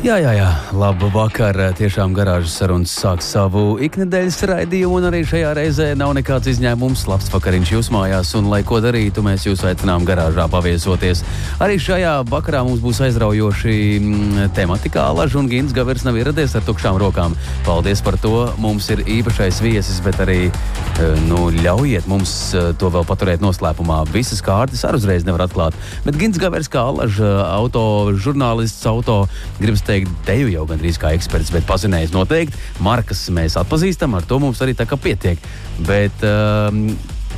[0.00, 0.46] Jā, jā, jā,
[0.80, 1.58] labu vakar.
[1.76, 7.02] Tiešām garāžas sarunas sāk savu iknedēļas raidījumu, un arī šajā reizē nav nekāds izņēmums.
[7.04, 11.20] Labs vakariņš jūs mājās, un lai ko darītu, mēs jūs aicinām garāžā paviesoties.
[11.60, 15.04] Arī šajā vakarā mums būs aizraujoši mm, tematikā.
[15.18, 17.36] Lažs un Gins Gavers nav ieradies ar tukšām rokām.
[17.68, 18.48] Paldies par to.
[18.56, 24.00] Mums ir īpašais viesis, bet arī eh, nu, ļaujiet mums eh, to vēl paturēt noslēpumā.
[24.16, 25.76] Visas kārtas arī uzreiz nevar atklāt.
[26.08, 29.26] Bet Gins Gavers kā Lažs auto žurnālists, auto
[29.60, 32.58] gribas teikt, teju jau gandrīz kā eksperts, bet pazinējis noteikti.
[32.84, 35.42] Markas mēs atpazīstam, ar to mums arī tā kā pietiek.
[35.88, 36.86] Bet um,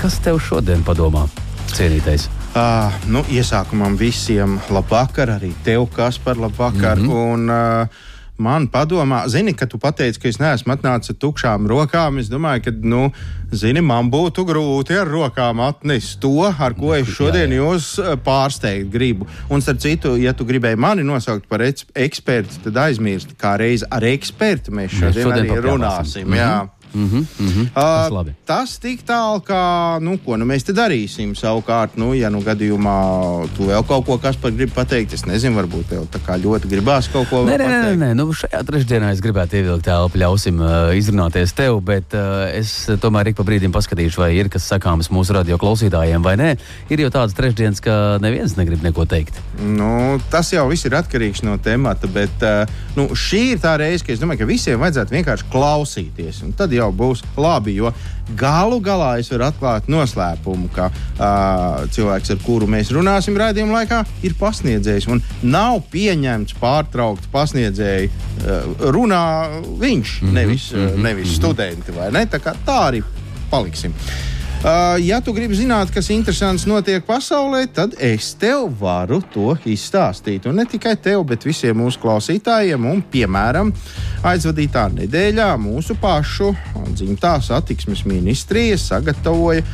[0.02, 1.24] kas tev šodien padomā,
[1.72, 2.28] cienītais?
[2.52, 7.00] Uh, nu, iesākumam visiem labvakar, arī tev, kas par labvakar.
[7.00, 7.32] Mm -hmm.
[7.32, 12.18] un, uh, man padomā, zini, ka tu pateici, ka es neesmu atnācis ar tukšām rokām.
[12.22, 13.02] Es domāju, ka, nu,
[13.52, 18.90] zini, man būtu grūti ar rokām atnest to, ar ko es šodien jūs eh, pārsteigt
[18.92, 19.28] gribu.
[19.52, 24.04] Un, starp citu, ja tu gribēji mani nosaukt par ekspertu, tad aizmirsti, kā reiz ar
[24.08, 26.28] ekspertu mēs šodien, mēs šodien arī runāsim.
[26.28, 26.78] Mm -hmm.
[26.94, 27.66] Mm -hmm, mm -hmm.
[27.74, 31.34] Tas, uh, tas tik tālu, ka, nu, ko nu mēs te darīsim.
[31.34, 32.96] Savukārt, nu, ja nu gadījumā
[33.56, 36.06] tu vēl kaut ko kas par gribi pateikt, es nezinu, varbūt tev
[36.42, 40.18] ļoti gribās kaut ko nē, nē, nē, nē, nu, šajā trešdienā es gribētu ievilkt telpu,
[40.18, 44.66] ļausim uh, izrunāties tev, bet uh, es tomēr ik pa brīdim paskatīšu, vai ir kas
[44.72, 46.56] sakāms mūsu radio klausītājiem vai nē.
[46.90, 49.38] Ir jau tāds trešdienas, ka neviens negrib neko teikt.
[49.60, 52.66] Nu, tas jau viss ir atkarīgs no temata, bet uh,
[52.98, 56.42] nu, šī ir tā reize, ka es domāju, ka visiem vajadzētu vienkārši klausīties.
[56.46, 57.76] Un tad jau jau būs labi.
[57.80, 57.92] Jo
[58.38, 64.02] galu galā es varu atklāt noslēpumu, ka uh, cilvēks, ar kuru mēs runāsim raidījuma laikā,
[64.26, 65.08] ir pasniedzējs.
[65.12, 69.24] Un nav pieņemts pārtraukt pasniedzēju uh, runā
[69.82, 71.36] viņš, -hmm, nevis, mm -hmm, nevis mm -hmm.
[71.36, 71.92] studenti.
[72.12, 72.26] Ne?
[72.26, 73.02] Tā, tā arī
[73.50, 73.94] paliksim.
[74.62, 80.44] Uh, ja tu gribi zināt, kas interesants notiek pasaulē, tad es tev varu to izstāstīt.
[80.46, 82.86] Un ne tikai tev, bet visiem mūsu klausītājiem.
[82.86, 83.72] Un, piemēram,
[84.22, 86.52] aizvadītā nedēļā mūsu pašu
[86.92, 89.66] dzimtā satiksmes ministrija sagatavoja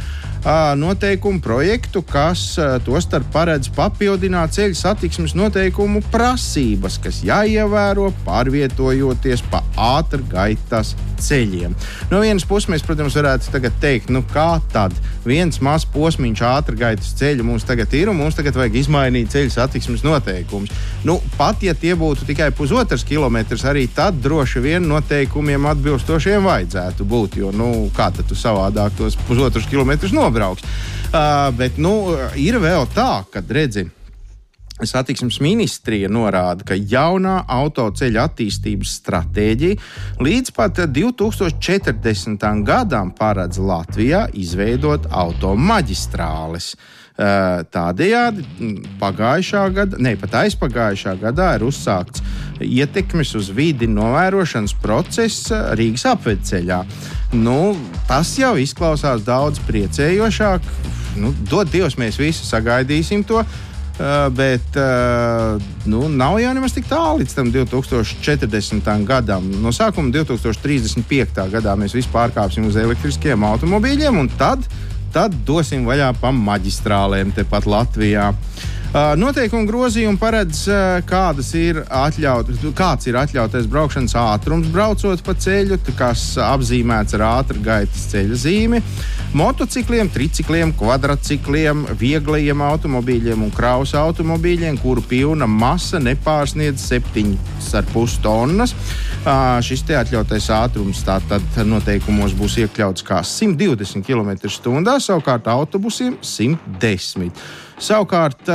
[0.81, 2.55] noteikumu projektu, kas
[2.87, 9.61] tostarp paredz papildināt ceļu satiksmes noteikumu prasības, kas jāievēro pārvietojoties pa
[9.99, 11.75] ātrgaitas ceļiem.
[12.13, 14.95] No vienas puses, mēs, protams, varētu teikt, nu kā tad
[15.27, 20.05] viens mazs posms ātrgaitas ceļu mums tagad ir, un mums tagad vajag izmainīt ceļu satiksmes
[20.07, 20.73] noteikumus.
[21.05, 27.07] Nu, pat ja tie būtu tikai pusotrs kilometrs, arī tad droši vien noteikumiem atbilstošiem vajadzētu
[27.09, 27.39] būt.
[27.43, 30.65] Jo nu, kā tad tu savādāk tos pusotrus kilometrus nobrauks.
[31.09, 33.89] Uh, bet nu, ir vēl tā, ka redzi.
[34.87, 42.47] Satiksmes ministrija norāda, ka jaunā autoceļa attīstības stratēģija līdz pat 2040.
[42.67, 46.77] gadam paredz Latvijā izveidot automaģistrāles.
[47.19, 48.45] Tādējādi
[49.01, 52.23] pagājušā gada, ne pat aizpagājušā gadā ir uzsākts
[52.63, 56.85] ietekmes uz vidi novērošanas process Rīgas apvedceļā.
[57.35, 57.75] Nu,
[58.07, 60.71] tas jau izklausās daudz priecējošāk.
[61.19, 63.43] Nu, dod Dievs, mēs visi sagaidīsim to.
[63.99, 65.59] Uh, bet uh,
[65.91, 68.91] nu, nav jau nemaz tik tālu līdz tam 2040.
[69.09, 69.49] gadam.
[69.59, 71.43] No sākuma 2035.
[71.51, 74.63] gadā mēs vispār pārkāpsim uz elektriskiem automobīļiem, un tad,
[75.15, 78.31] tad dosim vaļā pa maģistrālēm tepat Latvijā.
[78.31, 78.78] Uh,
[79.21, 85.77] noteikuma grozījumi paredz, uh, kādas ir atļaut, kāds ir atļautais braukšanas ātrums, braucot pa ceļu,
[85.99, 88.81] kas apzīmēts ar ātrā gaitas ceļa zīmi.
[89.37, 98.73] Motocikliem, tricikliem, kvadrcikliem, vieglajiem automobīļiem un kravas automobīļiem, kuru pilna masa nepārsniedz 7,5 tonnas.
[98.73, 107.29] Uh, šis te atļautais ātrums tātad noteikumos būs iekļauts kā 120 km/h, savukārt autobusiem 110
[107.29, 107.67] km.
[107.79, 108.49] Savukārt,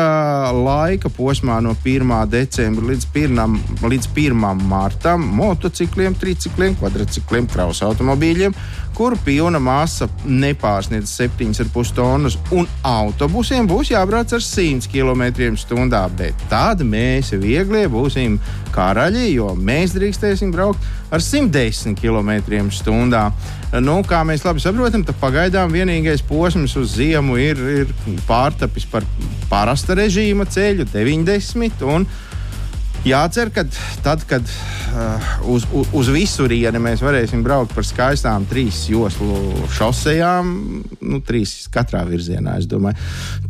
[0.65, 2.09] laika posmā no 1.
[2.27, 3.53] decembra līdz 1.
[3.87, 4.35] Līdz 1.
[4.67, 8.51] martam motocikliem, tricikliem, kvadrcikliem, kravas automobīļiem,
[8.97, 16.03] kuru pilna masa nepārsniedz 7,5 tonnas, un autobusiem būs jābrauc ar 100 km/h.
[16.19, 18.35] Bet tad mēs viegli būsim
[18.75, 20.83] karaļi, jo mēs drīkstēsim braukt
[21.15, 23.27] ar 110 km/h.
[23.81, 27.93] Nu, kā mēs labi saprotam, tad pagaidām vienīgais posms uz ziemu ir, ir
[28.27, 29.05] pārtapis par
[29.49, 32.05] parasta režīma ceļu 90.
[33.03, 33.65] Jācer, ka
[33.99, 40.53] tad, kad uh, uz, uz, uz visurieni mēs varēsim braukt par skaistām trīs joslu šosejām,
[41.03, 42.95] nu, trīs katrā virzienā, domāju,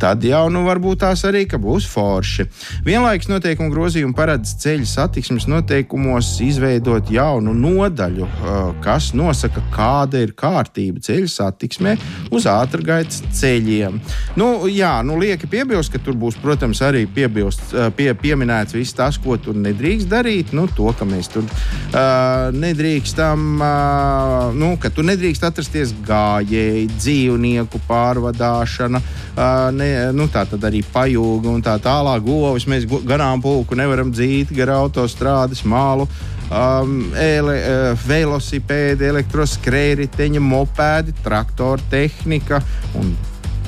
[0.02, 2.48] tad jau nu, varbūt tās arī būs forši.
[2.88, 10.34] Vienlaikus noteikumu grozījumi paredz ceļu satiksmes noteikumos izveidot jaunu nodaļu, uh, kas nosaka, kāda ir
[10.34, 11.94] kārtība ceļu satiksmē
[12.34, 14.02] uz ātrgaitas ceļiem.
[14.40, 18.98] Nu, jā, nu, lieki piebilst, ka tur būs, protams, arī piebilst, uh, pie, pieminēts viss
[18.98, 20.54] tas, ko tur nedrīkst darīt.
[20.56, 27.82] Nu, to, ka mēs tur uh, nedrīkstam, uh, nu, ka tur nedrīkst atrasties gājēji, dzīvnieku
[27.88, 32.24] pārvadāšana, uh, ne, nu, tā tad arī pajūga un tā tālāk.
[32.26, 36.08] Govis mēs garām pulku nevaram dzīt gar autostrādes mālu.
[36.54, 42.62] Um, ele, uh, velosipēdi, elektroskrējēji, mopēdi, traktora tehnika
[43.00, 43.16] un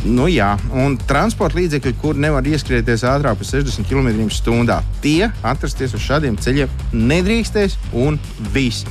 [0.05, 6.03] Nu, jā, un transporta līdzekļi, kur nevar ieskrieties ātrāk par 60 km/h, tie atrasties uz
[6.05, 8.19] šādiem ceļiem nedrīkstēs un
[8.53, 8.85] viss.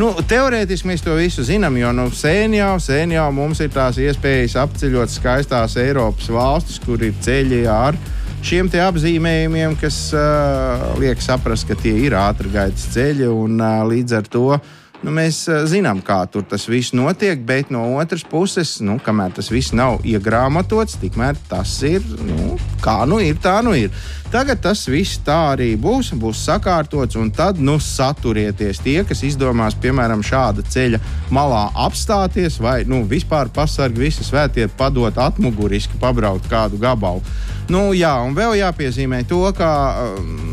[0.00, 4.00] Nu, teorētiski mēs to visu zinām, jo nu, sen jau, sen jau mums ir tās
[4.00, 7.96] iespējas apceļot skaistās Eiropas valstis, kur ir ceļi ar
[8.44, 14.28] šiem apzīmējumiem, kas uh, liek saprast, ka tie ir ātrgaitas ceļi un uh, līdz ar
[14.32, 14.58] to
[15.04, 19.34] Nu, mēs uh, zinām, kā tur tas viss notiek, bet no otras puses, nu, kamēr
[19.36, 23.92] tas viss nav iegrāmatots, tikmēr tas ir nu, kā nu ir, tā nu ir.
[24.26, 29.76] Tagad tas viss tā arī būs, būs sakārtots, un tad nu, saturieties tie, kas izdomās,
[29.78, 30.98] piemēram, šāda ceļa
[31.30, 37.22] malā apstāties, vai nu, vispār pasargi visi svētie padot atmuguriski pabraukt kādu gabalu.
[37.66, 39.68] Nu, jā, un vēl jāpiezīmē to, ka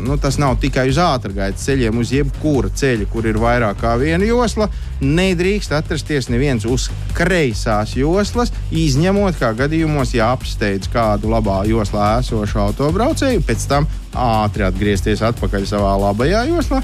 [0.02, 4.26] nu, tas nav tikai uz ātrgaitas ceļiem, uz jebkura ceļa, kur ir vairāk kā viena
[4.26, 4.66] josla.
[5.04, 12.58] Nedrīkst atrasties neviens uz kreisās joslas, izņemot, kā gadījumos, ja apsteidz kādu labā joslā esošu
[12.64, 16.82] autobraucēju, pēc tam ātri atgriezties atpakaļ savā labajā joslā.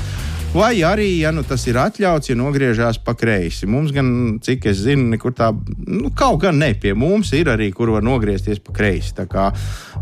[0.50, 3.68] Vai arī, ja nu, tas ir atļauts, ja nogriežās pa kreisi.
[3.70, 4.08] Mums, gan,
[4.42, 5.52] cik es zinu, nekur tā,
[5.86, 9.14] nu, kaut gan ne pie mums ir arī, kur var nogriezties pa kreisi.
[9.14, 9.44] Tā kā,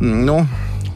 [0.00, 0.38] nu,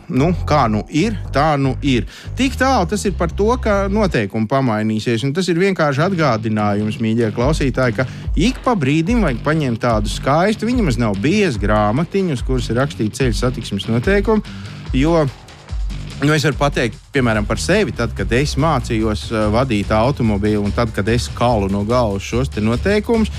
[0.09, 2.09] nu, kā nu ir, tā nu ir.
[2.39, 5.29] Tik tālu tas ir par to, ka noteikumi pamainīsies.
[5.37, 8.09] Tas ir vienkārši atgādinājums, mīļie klausītāji, ka
[8.41, 13.21] ik pa brīdim vajag paņemt tādu skaistu, viņam nav biezs grāmatiņu, uz kuras ir rakstīts
[13.21, 14.61] ceļu satiksmes noteikumi.
[14.97, 15.27] Jo
[16.23, 20.75] Nu, es varu pateikt, piemēram, par sevi, tad, kad es mācījos uh, vadīt automobīlu, un
[20.75, 23.33] tad, kad es kalu no galvas šos noteikumus,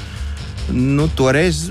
[0.75, 1.69] nu, toreiz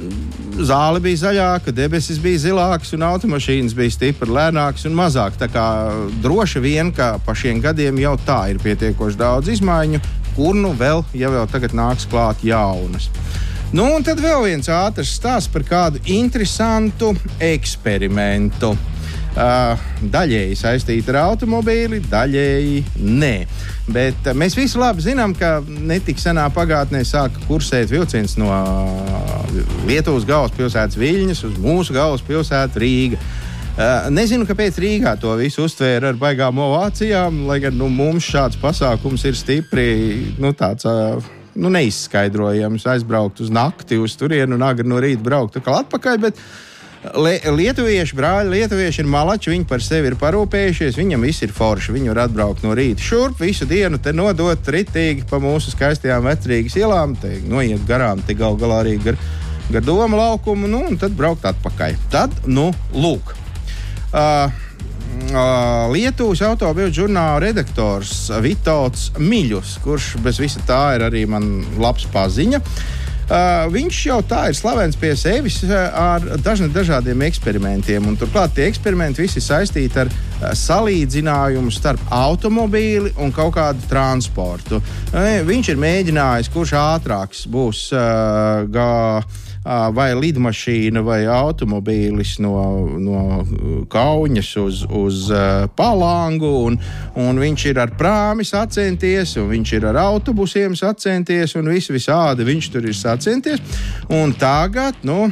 [0.57, 5.37] zāle bija zaļāka, debesis bija zilākas, un automašīnas bija stipri lēnākas un mazāk.
[5.41, 5.67] Tā kā
[6.25, 10.01] droši vien, ka pa šiem gadiem jau tā ir pietiekoši daudz izmaiņu,
[10.37, 13.11] kur nu vēl, ja vēl tagad nāks klāt jaunas.
[13.73, 18.73] Nu, un tad vēl viens ātrs stāsts par kādu interesantu eksperimentu.
[19.33, 23.35] Daļēji saistīta ar automobīli, daļēji nē.
[23.93, 28.51] Bet mēs visi labi zinām, ka netik senā pagātnē sāka kursēt vilciens no
[29.89, 33.21] Lietuvas galvaspilsētas Viļņas uz mūsu galvaspilsētu Rīgā.
[34.13, 39.25] Nezinu, kāpēc Rīgā to visu uztvēra ar baigām ovācijām, lai gan nu, mums šāds pasākums
[39.25, 39.87] ir stipri
[40.37, 40.85] nu, tāds.
[40.85, 46.21] Uh, nu, neizskaidrojams, aizbraukt uz nakti uz turieni un agri no rīta braukt atpakaļ.
[46.21, 46.72] Bet, uh,
[47.03, 51.97] Lietuvieši, brāļi, lietuvieši ir malači, viņi par sevi ir parūpējušies, viņam viss ir forši.
[51.97, 56.79] Viņi var atbraukt no rīta šurp, visu dienu te nodot ritīgi pa mūsu skaistajām vecrīgas
[56.79, 59.19] ielām, te noiet garām, te gal galā arī gar,
[59.75, 61.99] gar domu laukumu, nu, un tad braukt atpakaļ.
[62.15, 63.35] Tad, nu, lūk.
[64.13, 64.47] Uh,
[65.91, 72.63] Lietuvas automobiļu žurnāla redaktors Vitots Miļus, kurš bez visa tā ir arī man labs paziņa.
[73.33, 78.11] Uh, viņš jau tā ir slavens pie sevis uh, ar dažna, dažādiem eksperimentiem.
[78.21, 84.83] Turklāt tie eksperimenti visi saistīti ar uh, salīdzinājumu starp automobīli un kaut kādu transportu.
[85.13, 92.57] Uh, viņš ir mēģinājis, kurš ātrāks būs uh, gājis vai lidmašīna vai automobīlis no,
[92.99, 93.21] no
[93.91, 95.29] Kaunas uz, uz
[95.77, 96.51] Palangu.
[96.67, 96.79] Un,
[97.23, 102.47] un viņš ir ar prāmi sacenties, un viņš ir ar autobusiem sacenties, un viss visādi
[102.47, 103.63] viņš tur ir sacenties.
[104.11, 105.31] Un tagad, nu,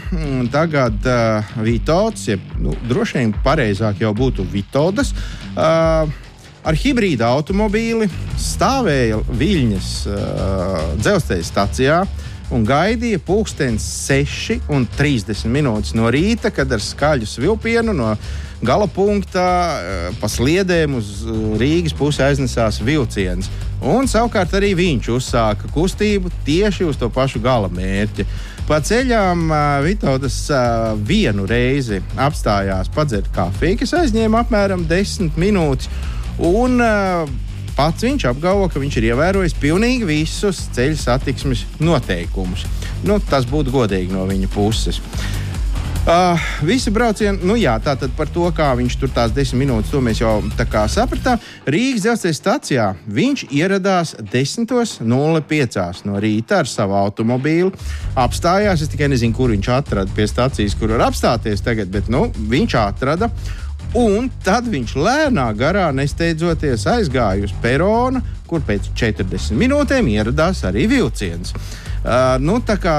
[0.52, 4.46] tagad uh, Vitots, ja, nu, droši vien pareizāk jau būtu
[5.00, 5.14] Vitodas.
[5.50, 6.10] Uh,
[6.60, 12.02] ar hibrīda automobīli stāvēja Viļņas uh, dzelzceļa stacijā.
[12.04, 18.14] Uh, un gaidīja pulkstenis 6,30 minūtes no rīta, kad ar skaļu svilpienu no
[18.66, 21.22] gala punktā uh, pa sliedēm uz
[21.60, 23.48] Rīgas pusi aiznesās vilciens.
[23.80, 28.26] Un savukārt arī viņš uzsāka kustību tieši uz to pašu gala mērķi.
[28.70, 29.48] Pa ceļām
[29.82, 30.44] Vitaudas
[31.02, 35.90] vienu reizi apstājās padzert kafiju, kas aizņēma apmēram 10 minūtes.
[36.46, 36.78] Un,
[37.80, 42.66] Pats viņš apgalvo, ka viņš ir ievērojis pilnīgi visus ceļu satiksmes noteikumus.
[43.06, 44.98] Nu, tas būtu godīgi no viņa puses.
[46.00, 49.90] Uh, visi braucieni, nu jā, tā tad par to, kā viņš tur tās desmit minūtes,
[49.92, 51.36] to mēs jau tā kā sapratām.
[51.68, 55.04] Rīgas dzelzceļa stacijā viņš ieradās 10.05
[56.08, 57.74] no rīta ar savu automobīlu.
[58.16, 62.30] Apstājās, es tikai nezinu, kur viņš atrada pie stācijas, kur var apstāties tagad, bet nu,
[62.48, 63.28] viņš atrada.
[63.98, 70.86] Un tad viņš lēnā garā, nesteidzoties, aizgāja uz peronu, kur pēc 40 minūtēm ieradās arī
[70.90, 71.54] vilciens.
[72.00, 72.94] Uh, nu, tā kā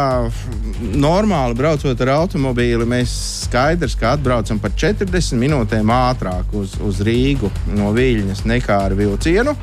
[0.94, 3.14] normāli braucot ar automobīli, mēs
[3.48, 9.56] skaidrs, ka atbraucam par 40 minūtēm ātrāk uz, uz Rīgu no Viļņas nekā ar vilcienu.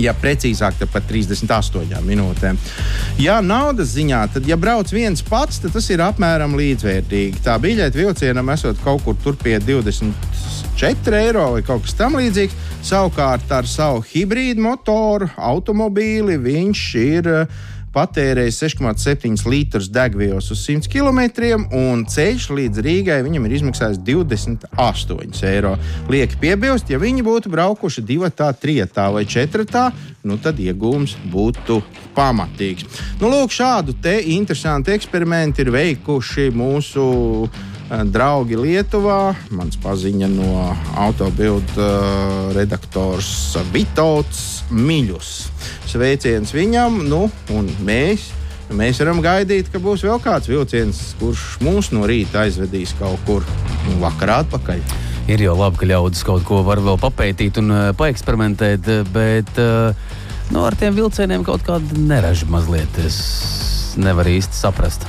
[0.00, 2.58] Ja precīzāk, tad pat 38 minūtēm.
[3.22, 7.44] Ja naudas ziņā, tad, ja brauc viens pats, tad tas ir apmēram līdzvērtīgi.
[7.44, 12.58] Tā biļete vilcienam esot kaut kur tur pie 24 eiro vai kaut kas tamlīdzīgs.
[12.84, 17.62] Savukārt ar savu hibrīdu motoru, automobīli viņš ir uh,
[17.94, 21.20] patērējis 6,7 litrus degvielas uz 100 km,
[21.74, 25.74] un ceļš līdz Rīgai viņam ir izmaksājis 28 eiro.
[26.10, 29.90] Lieki piebilst, ja viņi būtu braukuši divi, trijotā vai četrotā,
[30.24, 31.80] nu tad iegūms būtu
[32.16, 32.88] pamatīgs.
[33.20, 37.04] Nu, lūk, šādu te interesantu eksperimentu ir veikuši mūsu
[37.88, 39.34] draugi Lietuvā.
[39.54, 40.68] Mans paziņa no
[41.00, 43.28] autobilda uh, redaktors
[43.74, 45.34] Vitauts Miļus
[45.94, 48.30] sveiciens viņam, nu, un mēs.
[48.74, 53.44] Mēs varam gaidīt, ka būs vēl kāds vilciens, kurš mūs no rīta aizvedīs kaut kur
[53.84, 54.80] nu, vakarā atpakaļ.
[55.30, 59.92] Ir jau labi, ka ļaudis kaut ko var vēl papētīt un uh, paeksperimentēt, bet uh,
[60.50, 62.98] nu, ar tiem vilcieniem kaut kāda neraža mazliet.
[63.04, 63.20] Es
[64.00, 65.06] nevaru īsti saprast.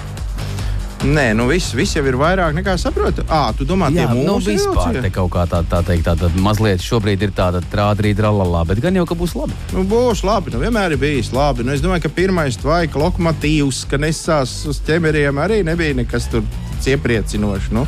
[1.05, 3.21] Nē, nu viss, viss jau ir vairāk nekā saprotu.
[3.29, 6.15] Ah, tu domā, Jā, tie nu, mūsu vispār te kaut kā tā, tā teikt, tā,
[6.17, 9.57] tā mazliet šobrīd ir tāda trādrīta ralalā, bet gan jau, ka būs labi.
[9.75, 11.65] Nu, būs labi, nu vienmēr ir bijis labi.
[11.67, 16.45] Nu, es domāju, ka pirmais tvaika lokomotīvs, ka nesās uz ķemeriem, arī nebija nekas tur
[16.85, 17.69] iepriecinošs.
[17.75, 17.85] Nu.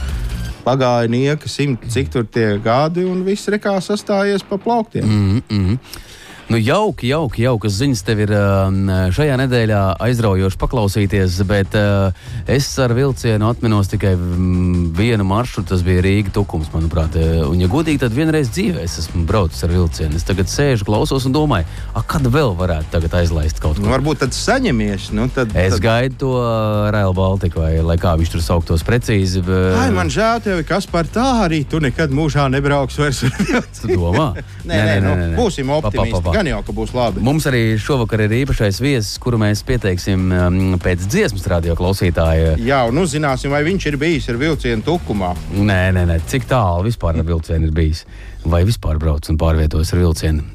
[0.68, 5.08] Pagāja nieka simt, cik tur tie gadi, un viss rekā sastājies pa plauktiem.
[5.08, 6.06] Mm -hmm.
[6.48, 12.16] Nu, jauki, jauki, jaukas ziņas tev ir um, šajā nedēļā aizraujoši paklausīties, bet uh,
[12.48, 15.68] es ar vilcienu atminos tikai mm, vienu maršrutu.
[15.74, 17.18] Tas bija Rīga Tukums, manuprāt.
[17.20, 20.16] Uh, un, ja godīgi, tad vienreiz dzīvē es esmu braucis ar vilcienu.
[20.16, 21.68] Es tagad sēžu, klausos un domāju,
[22.08, 23.84] kad vēl varētu aizlaist kaut ko.
[23.84, 25.10] Nu, varbūt tad saņemies.
[25.20, 25.84] Nu, tad, es tad...
[25.84, 29.44] gaidu to uh, Rail Baltiku, vai lai kā viņš tur sauktos precīzi.
[29.44, 29.76] Bet...
[29.84, 34.00] Ai, man žēl, tevi, kas par tā arī tu nekad mūžā nebrauks vairs ar vilcienu.
[34.00, 34.32] Domā?
[34.64, 35.40] nē, nē, nē, nē, nē, nē.
[35.44, 36.16] būsim optimisti.
[36.16, 37.22] Pa, pa, pa, pa gan jau, ka būs labi.
[37.26, 42.56] Mums arī šovakar ir īpašais viesis, kuru mēs pieteiksim um, pēc dziesmas radio klausītāja.
[42.62, 45.34] Jā, un uzzināsim, vai viņš ir bijis ar vilcienu tukumā.
[45.56, 46.20] Nē, nē, nē.
[46.30, 48.06] cik tālu vispār ar vilcienu ir bijis.
[48.46, 50.46] Vai vispār brauc un pārvietojas ar vilcienu.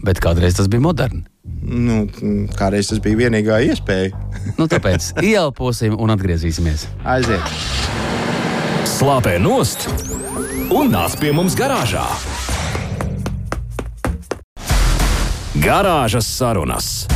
[0.00, 1.26] Bet kādreiz tas bija moderns.
[1.60, 2.06] Nu,
[2.56, 4.16] kādreiz tas bija vienīgā iespēja.
[4.58, 6.86] nu, tāpēc ieelposim un atgriezīsimies.
[7.04, 7.52] Aiziet!
[8.88, 9.84] Slāpē nost
[10.72, 12.06] un nāc pie mums garāžā!
[15.58, 17.08] Garāžas sarunas.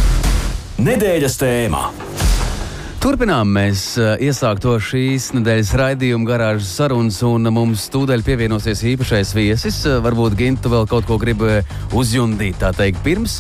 [0.83, 1.83] Nedēļas tēmā.
[2.99, 9.79] Turpinām mēs uh, iesākto šīs nedēļas raidījumu garāžas sarunas, un mums tūdaļ pievienosies īpašais viesis.
[9.87, 11.47] Uh, varbūt Gintu vēl kaut ko grib
[11.95, 13.39] uzjundīt, tā teikt, pirms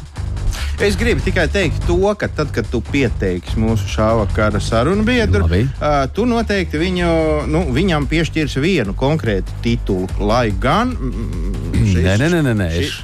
[0.83, 5.47] Es gribu tikai teikt to, ka tad, kad tu pieteiksi mūsu šā vakara sarunu biedru,
[5.47, 7.11] uh, tu noteikti viņu,
[7.47, 10.09] nu, viņam piešķirsi vienu konkrētu titulu.
[10.19, 10.90] Lai gan.
[10.99, 12.69] Mm, šis, nē, nē, nē, nē.
[12.75, 12.97] Šis,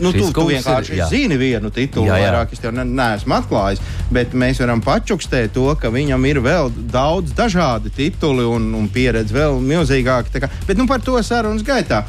[0.00, 2.30] nu, tu, tu vienkārši ir, zini vienu titulu, jā, jā.
[2.30, 3.84] vairāk es tev ne, neesmu atklājis.
[4.10, 9.36] Bet mēs varam pačukstēt to, ka viņam ir vēl daudz dažādi tituli un, un pieredze
[9.36, 10.48] vēl milzīgāka.
[10.64, 12.06] Bet nu, par to sarunas gaitā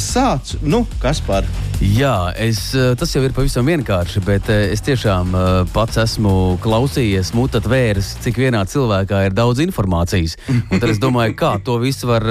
[0.00, 1.48] sāc, nu, kas par?
[1.80, 5.34] Jā, es, tas jau ir pavisam vienkārši, bet es tiešām
[5.74, 10.36] pats esmu klausījies, mutat vērs, cik vienā cilvēkā ir daudz informācijas.
[10.50, 12.26] Un tad es domāju, kā to visu var,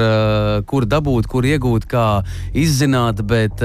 [0.70, 2.08] kur dabūt, kur iegūt, kā
[2.54, 3.24] izzināt.
[3.30, 3.62] Bet,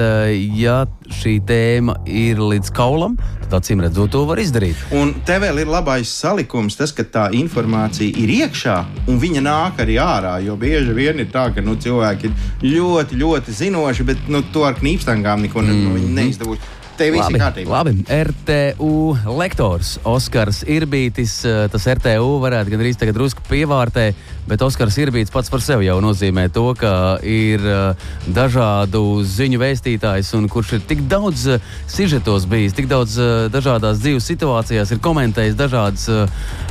[0.55, 4.79] ja šī tēma ir līdz kaulam, tad acīm redzot, to var izdarīt.
[4.95, 8.77] Un te vēl ir labais salikums, tas, ka tā informācija ir iekšā
[9.11, 10.37] un viņa nāk arī ārā.
[10.45, 14.65] Jo bieži vien ir tā, ka nu, cilvēki ir ļoti, ļoti zinoši, bet nu, to
[14.67, 16.09] ar knīpstangām neko mm -hmm.
[16.19, 16.73] neizdevās.
[16.95, 17.69] Te viss ir kārtībā.
[17.71, 17.93] labi.
[18.07, 21.43] RTU lektors Oskars Irbītis.
[21.45, 24.13] eh, Tas RTU varētu gan arī tagad drusku pievārtē,
[24.47, 30.33] bet Oskars Irbītis pats par sevi jau nozīmē to, ka ir eh, dažādu ziņu vēstītājs
[30.37, 33.17] un kurš ir tik daudz eh, sižetos bijis, tik daudz
[33.51, 36.07] dažādās dzīves situācijās, ir komentējis dažādas,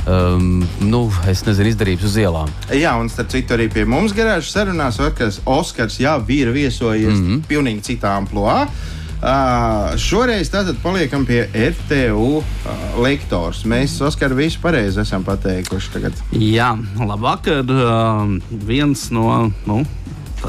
[0.07, 2.51] um, nu, es nezinu, izdarības uz ielām.
[2.73, 7.25] Jā, un starp citu arī pie mums garāžas sarunās, ka Oskars jau ir viesojies mm
[7.25, 7.43] -hmm.
[7.49, 8.67] pilnīgi citā amplitūdā.
[9.15, 13.63] Uh, šoreiz tātad paliekam pie RTU uh, lektors.
[13.65, 16.19] Mēs Oskaru visu pareizi esam pateikuši tagad.
[16.35, 17.63] Jā, labvakar.
[17.63, 18.35] Uh,
[18.67, 19.79] viens no, nu,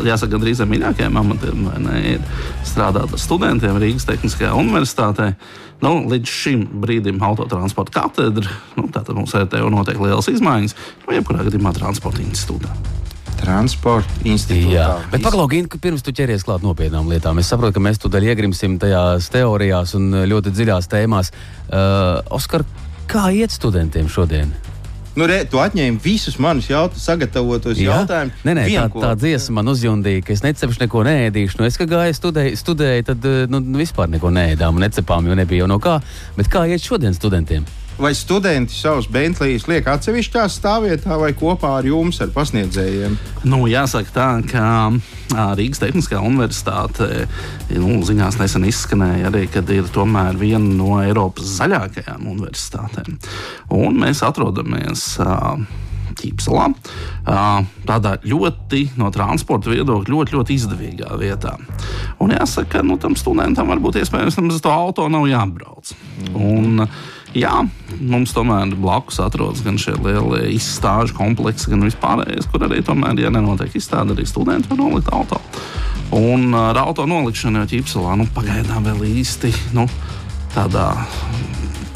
[0.04, 5.30] jāsaka, gandrīz mīļākajiem amatiem vai ne, ir strādāt ar studentiem Rīgas Tehniskajā universitātē.
[5.84, 11.46] Nu, līdz šim brīdim autotransporta katedra, nu, tātad mums RTU notiek lielas izmaiņas, nu, jebkurā
[11.46, 12.72] gadījumā transporta institūtā.
[13.40, 14.72] Transporta institūtā.
[14.72, 17.38] Jā, bet pagaidi, pirms tu ķeries klāt nopietnām lietām.
[17.42, 21.32] Es saprotu, ka mēs tūdaļ iegrimsim tajās teorijās un ļoti dziļās tēmās.
[21.66, 22.64] Uh, Oskar,
[23.10, 24.54] kā iet studentiem šodien?
[25.16, 28.02] Nu, re, tu atņēmi visus manus jautājumus, sagatavotos Jā?
[28.02, 28.42] jautājumus.
[28.44, 29.04] Nē, nē, tā, vienkopā.
[29.06, 31.56] tā dziesma man uzjundīja, ka es necepšu neko nēdīšu.
[31.60, 35.38] Nu, es kā gāju studēju, studēju tad uh, nu, vispār neko nēdām un necepām, jo
[35.38, 35.96] nebija jau no kā.
[36.36, 37.64] Bet kā iet šodien studentiem?
[37.96, 43.14] Vai studenti savus Bentley's liek atsevišķā stāvvietā vai kopā ar jums, ar pasniedzējiem?
[43.48, 44.66] Nu, jāsaka tā, ka
[45.56, 47.24] Rīgas Tehniskā universitāte
[47.72, 53.16] nu, ziņās nesen izskanēja arī, ka ir tomēr viena no Eiropas zaļākajām universitātēm.
[53.72, 55.14] Un mēs atrodamies.
[55.24, 55.56] ā,
[56.16, 56.70] Ķīpselā.
[57.84, 61.52] Tādā ļoti no transporta viedokļa ļoti, ļoti izdevīgā vietā.
[62.24, 65.92] Un jāsaka, ka nu, tam studentam varbūt iespējams uz to auto nav jābrauc.
[66.32, 66.86] Un,
[67.36, 67.54] jā,
[68.00, 73.32] mums tomēr blakus atrodas gan šie lielie izstāžu kompleksi, gan vispārējais, kur arī tomēr, ja
[73.34, 75.40] nenotiek izstāde, arī studenti var nolikt auto.
[76.16, 79.52] Un ar auto nolikšanu jau ķīpselā nu, pagaidām vēl īsti.
[79.76, 79.88] Nu,
[80.56, 80.86] Tādā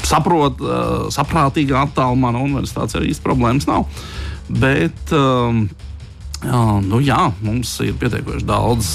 [0.05, 0.59] saprot,
[1.13, 3.87] saprātīgā attālumā no universitātes jau īsti problēmas nav.
[4.51, 5.63] Bet, um,
[6.41, 8.87] nu jā, mums ir pietiekoši daudz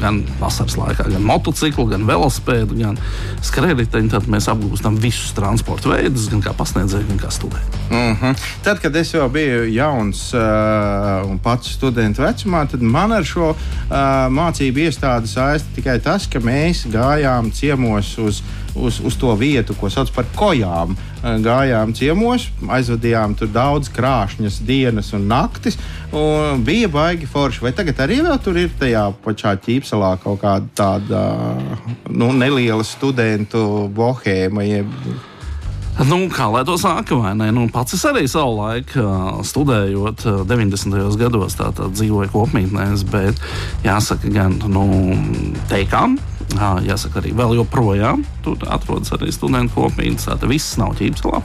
[0.00, 2.96] gan vasaras laikā, gan motociklu, gan velosipēdu, gan
[3.44, 4.08] skrējēju.
[4.12, 7.82] Tad mēs apgūstam visus transporta veidus, gan kā pasniedzēji, gan kā studenti.
[7.90, 8.44] Mm -hmm.
[8.64, 13.50] Tad, kad es vēl biju jauns uh, un pats students vecumā, tad man ar šo
[13.50, 13.56] uh,
[14.30, 18.42] mācību iestādi saista tikai tas, ka mēs gājām ciemos uz,
[18.76, 20.94] uz, uz to vietu, ko sauc par kojām.
[20.94, 25.78] Uh, gājām ciemos, aizvadījām tur daudz krāšņas dienas un naktis.
[26.14, 27.64] Un bija baigi forši.
[27.64, 31.22] Vai tagad arī tur ir tajā pašā ķīpselā kaut kāda tāda
[32.10, 34.66] nu, neliela studentu bohēma?
[34.66, 34.92] Jeb...
[35.96, 37.48] Nu, kā lai to saka, vai ne?
[37.56, 40.92] Nu, pats es arī savulaik ā, studējot ā, 90.
[41.16, 43.40] gados, tā, tā dzīvoju kopmītnēs, bet
[43.86, 44.84] jāsaka, gan nu,
[45.72, 46.18] teikām.
[46.54, 50.28] Jāsaka, arī vēl joprojām tur atrodas arī studentu kopmītnes.
[50.30, 51.42] Tā viss nav ķīpselā.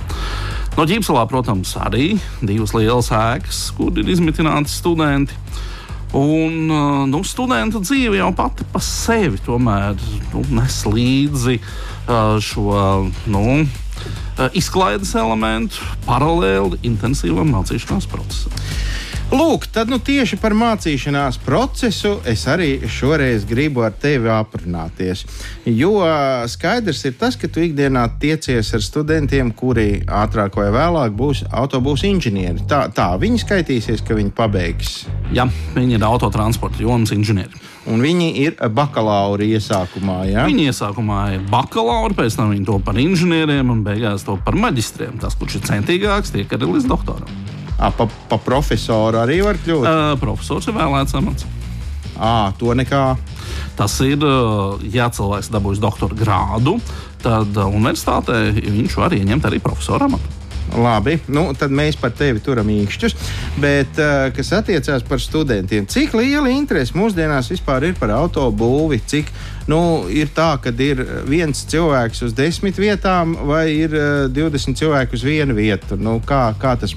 [0.78, 5.36] No ķīpselā, protams, arī divas lielas ēkas, kur ir izmitināti studenti.
[6.16, 9.96] Un ā, nu, studenta dzīve jau pati par sevi tomēr
[10.34, 11.56] nu, nes līdzi
[12.12, 12.74] ā, šo
[13.32, 13.46] nu,
[14.58, 18.56] izklaides elementu paralēli intensīvam mācīšanās procesam.
[19.32, 25.24] Lūk, tad nu, tieši par mācīšanās procesu es arī šoreiz gribu ar tevi aprunāties.
[25.64, 31.16] Jo ā, skaidrs ir tas, ka tu ikdienā tiecies ar studentiem, kuri ātrāk vai vēlāk
[31.16, 32.68] būs autobusu inženieri.
[32.68, 35.06] Tā, tā viņi skaitīsies, ka viņi pabeigs.
[35.32, 37.71] Ja viņi ir autotransporta jomas inženieri.
[37.90, 40.18] Un viņi ir bakalauri iesākumā.
[40.30, 40.44] Ja?
[40.46, 45.18] Viņi iesākumā ir bakalauri, pēc tam viņi to par inženieriem un beigās to par maģistriem.
[45.22, 47.40] Tas, kurš ir centīgāks, tiek arī līdz doktoram.
[47.82, 49.88] Ā, Pa, pa profesoru arī var kļūt.
[49.88, 51.48] Uh, profesors ir vēlēts amats.
[52.22, 53.16] À, to nekā.
[53.80, 54.22] Tas ir,
[54.94, 56.76] ja cilvēks dabūjis doktora grādu,
[57.24, 60.41] tad universitātē viņš var ieņemt arī profesora amatu.
[60.72, 63.16] Labi, nu, tad mēs par tevi turam īkšķus.
[63.62, 69.02] Bet, uh, kas attiecās par studentiem, cik liela interese mūsdienās vispār ir par autobūvi?
[69.12, 69.32] Cik
[69.72, 69.82] nu,
[70.12, 75.28] ir tā, ka ir viens cilvēks uz desmit vietām, vai ir uh, 20 cilvēki uz
[75.28, 76.00] vienu vietu?
[76.00, 76.96] Nu, kā, kā tas,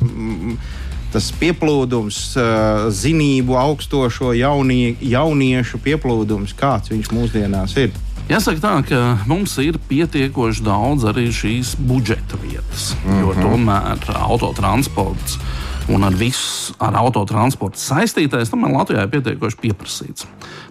[1.15, 7.95] tas pieplūdums, uh, zinību augstošo jaunie, jauniešu pieplūdums, kāds viņš mūsdienās ir?
[8.25, 13.21] Jāsaka tā, ka mums ir pietiekoši daudz arī šīs budžeta vietas, mm -hmm.
[13.21, 15.39] jo tomēr autotransports
[15.89, 20.27] un ar visu ar autotransportu saistītais tomēr Latvijā ir pietiekoši pieprasīts.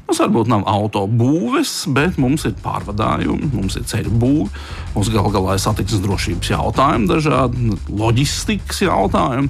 [0.07, 4.49] Mums varbūt nav autobūves, bet mums ir pārvadājumi, mums ir ceļu būve,
[4.95, 9.49] mums gal galā ir satiksmes drošības jautājumi, dažādi loģistikas jautājumi.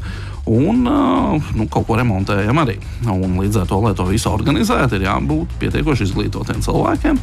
[0.49, 2.75] Un nu, kaut ko remontējam arī.
[3.07, 7.21] Un līdz ar to, lai to visu organizētu, ir jābūt pietiekoši izglītotiem cilvēkiem.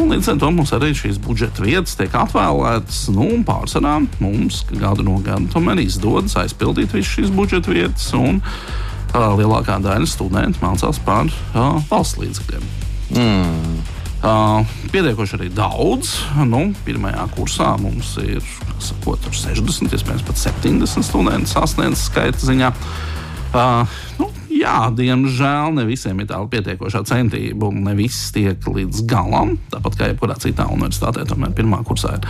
[0.00, 3.02] Un līdz ar to mums arī šīs budžeta vietas tiek atvēlētas.
[3.12, 8.08] Nu, pārsvarā mums gadu no gada tomēr izdodas aizpildīt visas šīs budžeta vietas.
[8.16, 12.72] Un, uh, lielākā daļa studentu mācās par uh, valsts līdzekļiem.
[13.14, 13.93] Mm.
[14.24, 16.14] Uh, pietiekoši arī daudz.
[16.48, 18.40] Nu, pirmajā kursā mums ir
[18.80, 22.70] sakot, 60, iespējams, pat 70 studenti sasniedz skaita ziņā.
[23.52, 29.04] Uh, nu, jā, diemžēl ne visiem ir tāda pietiekošā centība, un ne viss tiek līdz
[29.10, 29.56] galam.
[29.72, 32.28] Tāpat kā jebkurā citā universitātē, tomēr pirmā kursā ir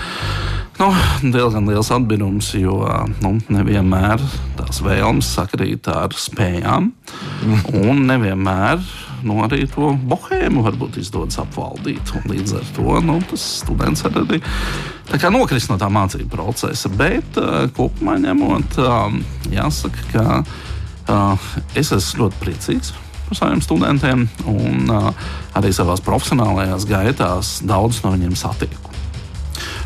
[0.81, 0.91] nu,
[1.23, 2.81] diezgan liels atbildums, jo
[3.23, 4.23] nu, nevienmēr
[4.59, 6.91] tās vēlmes sakrīt ar spējām,
[7.85, 8.83] un nevienmēr
[9.25, 12.13] nu, arī to bohēmu varbūt izdodas apvaldīt.
[12.29, 14.41] Līdz ar to nu, tas students arī
[15.33, 16.91] nokrist no tā mācību procesa.
[16.93, 17.39] Bet
[17.77, 18.79] kopumā ņemot,
[19.55, 20.27] jāsaka, ka
[21.77, 22.95] es esmu ļoti priecīgs
[23.29, 25.11] par saviem studentiem un uh,
[25.57, 28.93] arī savā profesionālajās gaitās daudzus no viņiem satieku.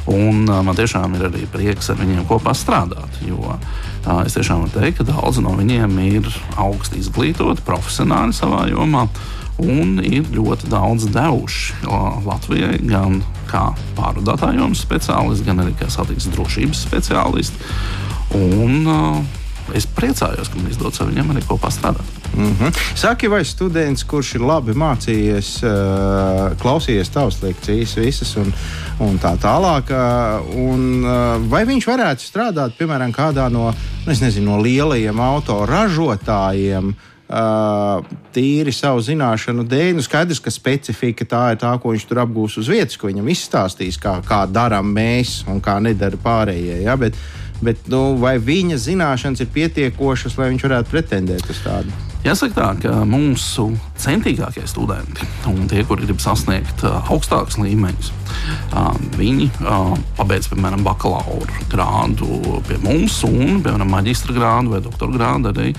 [0.09, 3.21] Un, uh, man tiešām ir arī prieks ar viņiem kopā strādāt.
[3.27, 8.67] Jo uh, es tiešām varu teikt, ka daudzi no viņiem ir augsti izglītoti, profesionāli savā
[8.73, 9.07] jomā.
[9.59, 15.91] Un ir ļoti daudz devuši uh, Latvijai, gan kā pārvadātāju jomas speciālisti, gan arī kā
[15.91, 17.71] satiksmes drošības speciālisti.
[18.39, 19.39] Un, uh,
[19.77, 22.19] es priecājos, ka man izdodas ar viņiem arī kopā strādāt.
[22.37, 22.79] Mm -hmm.
[22.95, 28.53] Saki, vai students, kurš ir labi mācījies, uh, klausījies tavas lekcijas, visas un,
[29.01, 33.75] un tā tālāk, uh, un, uh, vai viņš varētu strādāt, piemēram, kādā no,
[34.07, 36.95] nu, nezinu, no lielajiem autoražotājiem?
[37.29, 39.91] Uh, tīri savu zināšanu dēļ.
[39.99, 43.29] Nu, skaidrs, ka specifika tā ir tā, ko viņš tur apgūs uz vietas, ko viņam
[43.29, 46.79] izstāstīs, kā, kā darām mēs un kā nedara pārējie.
[46.87, 46.97] Ja?
[46.97, 47.19] Bet,
[47.64, 51.94] bet nu, vai viņa zināšanas ir pietiekošas, lai viņš varētu pretendēt uz tādu?
[52.25, 58.11] Jāsaka tā, ka mūsu centīgākie studenti un tie, kuri grib sasniegt augstākus līmeņus,
[59.19, 59.49] viņi
[60.19, 65.73] pabeidz, piemēram, bakalaura grādu pie mums un, piemēram, maģistra grādu vai doktora grādu arī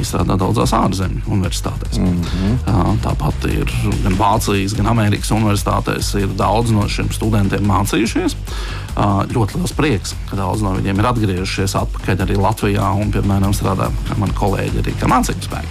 [0.00, 1.98] izstrādā daudzās ārzemju universitātēs.
[1.98, 2.98] Mm -hmm.
[3.00, 3.72] Tāpat ir
[4.04, 8.36] gan Vācijas, gan Amerikas universitātēs ir daudz no šiem studentiem mācījušies.
[9.32, 13.88] Ļoti liels prieks, ka daudz no viņiem ir atgriežušies atpakaļ arī Latvijā un, piemēram, strādā
[14.08, 15.69] kā mani kolēģi arī kā mācību spēki.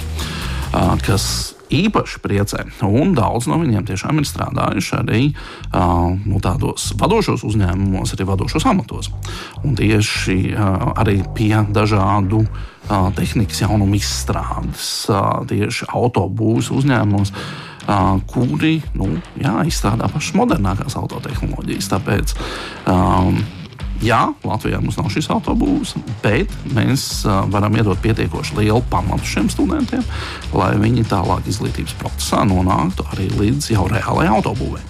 [1.06, 2.66] Kas īpaši priecē.
[2.86, 8.66] Un daudz no viņiem tiešām ir strādājuši arī uh, nu, tādos vadošos uzņēmumos, arī vadošos
[8.70, 9.12] amatos.
[9.64, 12.46] Un tieši uh, arī pie dažādu
[12.90, 14.86] tehnikas jaunumu izstrādes
[15.46, 17.34] tieši autobūvas uzņēmumos.
[17.90, 19.08] Uh, kuri nu,
[19.38, 21.88] jā, izstrādā pašas modernākās autotehnoloģijas.
[21.90, 22.34] Tāpēc,
[22.90, 23.40] um,
[24.04, 27.08] jā, Latvijā mums nav šīs autobūvas, bet mēs
[27.54, 30.06] varam iedot pietiekoši lielu pamatu šiem studentiem,
[30.54, 34.86] lai viņi tālāk izglītības procesā nonāktu arī līdz jau reālajai autobūvei.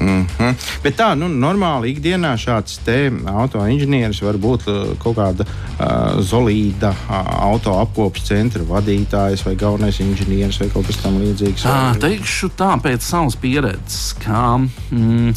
[0.00, 0.54] Mm -hmm.
[0.82, 2.78] Bet tā, nu, normāli ikdienā šāds
[3.26, 4.62] autoinženieris var būt
[4.98, 10.96] kaut kāda uh, solīda uh, auto apkopes centra vadītājs vai galvenais inženieris vai kaut kas
[10.96, 11.62] tamlīdzīgs.
[11.62, 14.58] Tā, teikšu tā, pēc savas pieredzes, ka
[14.90, 15.34] mm,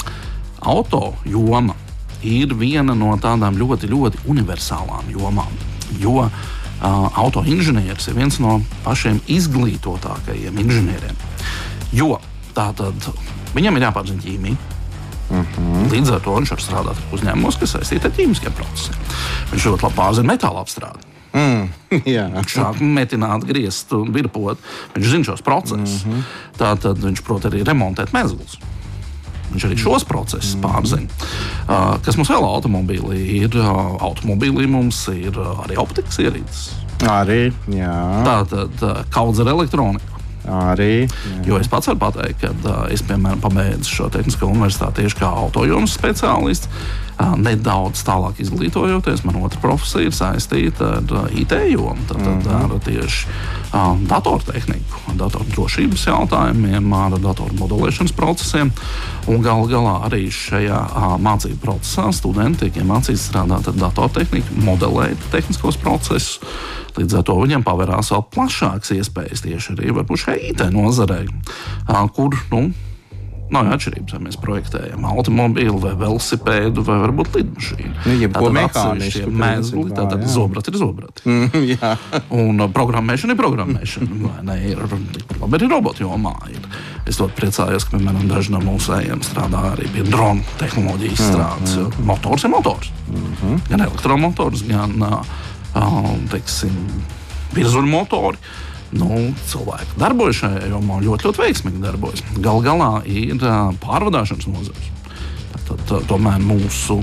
[0.60, 1.76] auto joma
[2.24, 5.52] ir viena no tādām ļoti, ļoti universālām jomām.
[6.00, 6.32] Jo uh,
[6.82, 11.16] autoinženieris ir viens no pašiem izglītotākajiem inženieriem.
[11.92, 12.20] Jo
[12.56, 13.12] tā tad
[13.56, 14.58] Viņam ir jāpārzina ķīmija.
[15.32, 15.92] Uh -huh.
[15.92, 18.98] Līdz ar to viņš var strādāt uzņēmumos, kas saistīti ar ķīmiskiem procesiem.
[19.52, 21.08] Viņš ļoti labi pārzina metāla apstrādi.
[21.32, 21.70] Mm,
[22.36, 24.60] viņš sāk metināt, griezt un virpot.
[24.96, 26.06] Viņš zina šos procesus.
[26.06, 26.24] Mm -hmm.
[26.58, 28.60] Tātad viņš prot arī remontēt mezglus.
[29.52, 31.08] Viņš arī šos procesus pārzina.
[31.68, 33.58] Uh, kas mums vēl automobīlī ir?
[33.60, 36.72] Uh, automobīlī mums ir uh, arī optikas ierīces.
[37.10, 37.98] Arī, jā.
[38.28, 40.08] Tātad uh, kaudz ar elektroniku.
[40.42, 41.06] Arī.
[41.06, 41.42] Jā.
[41.46, 45.30] Jo es pats varu pateikt, ka uh, es, piemēram, pabeidzu šo tehnisko universitāti tieši kā
[45.44, 46.70] autojomas speciālists.
[47.42, 51.98] Nedaudz tālāk izglītojoties, man otra profesija ir saistīta ar IT jomu.
[52.08, 52.74] Tad -hmm.
[52.74, 58.72] ar tieši uh, datortehniku, datordrošības jautājumiem, ar datoru modelēšanas procesiem.
[59.28, 60.82] Un gal galā arī šajā
[61.22, 66.40] mācību procesā studenti tiek iemācīti strādāt ar datortehniku, modelēt tehniskos procesus.
[66.98, 71.28] Līdz ar to viņiem pavērās vēl plašākas iespējas tieši arī šai IT nozarei,
[72.16, 72.72] kur nu,
[73.54, 77.92] nav atšķirības, vai mēs projektējam automobīlu, vai velosipēdu, vai varbūt lidmašīnu.
[78.06, 79.34] Nu, Jebko mehānismu.
[79.42, 81.26] Mēzgli, tātad zobrati ir zobrati.
[81.28, 81.76] Mm,
[82.42, 84.32] un programmēšana ir programmēšana.
[84.48, 86.66] ne, ir, labi, arī robotu jomā ir.
[87.10, 91.78] Es ļoti priecājos, ka, piemēram, daži no mūsu ējiem strādā arī pie drona tehnoloģijas izstrādes.
[91.78, 92.10] Mm, mm.
[92.12, 92.92] Motors ir motors.
[93.08, 93.62] Mm -hmm.
[93.70, 96.76] Gan elektromotors, gan uh, teiksim,
[97.56, 98.38] virzuļu motori.
[98.92, 99.10] Nu,
[99.48, 101.84] cilvēki darbojas šajā jomā ļoti, ļoti veiksmīgi.
[101.84, 102.24] Darbojas.
[102.44, 103.40] Galu galā ir
[103.84, 104.90] pārvadāšanas nozars.
[105.72, 106.98] Tad, tomēr mūsu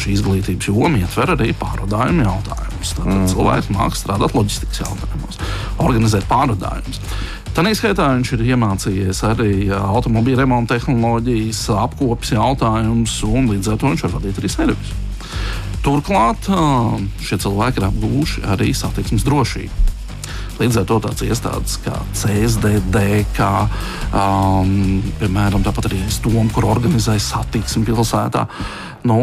[0.00, 2.92] šī izglītības joma ietver arī pārvadājumu jautājumus.
[2.96, 3.26] Tad mm.
[3.34, 5.40] cilvēks mākslinieks strādāt loģistikas jautājumos,
[5.84, 7.02] organizēt pārvadājumus.
[7.58, 13.92] Tā skaitā viņš ir iemācījies arī automobīļa remonta tehnoloģijas, apkopes jautājumus, un līdz ar to
[13.92, 14.98] viņš var vadīt arī servisu.
[15.84, 16.48] Turklāt
[17.24, 19.97] šie cilvēki ir apgūši arī satiksmes drošību.
[20.58, 23.02] Līdz ar to tādas iestādes kā CSDD,
[23.36, 23.50] kā
[24.10, 28.48] um, piemēram arī Stoma, kur organizē satiksmi pilsētā.
[29.06, 29.18] Nu,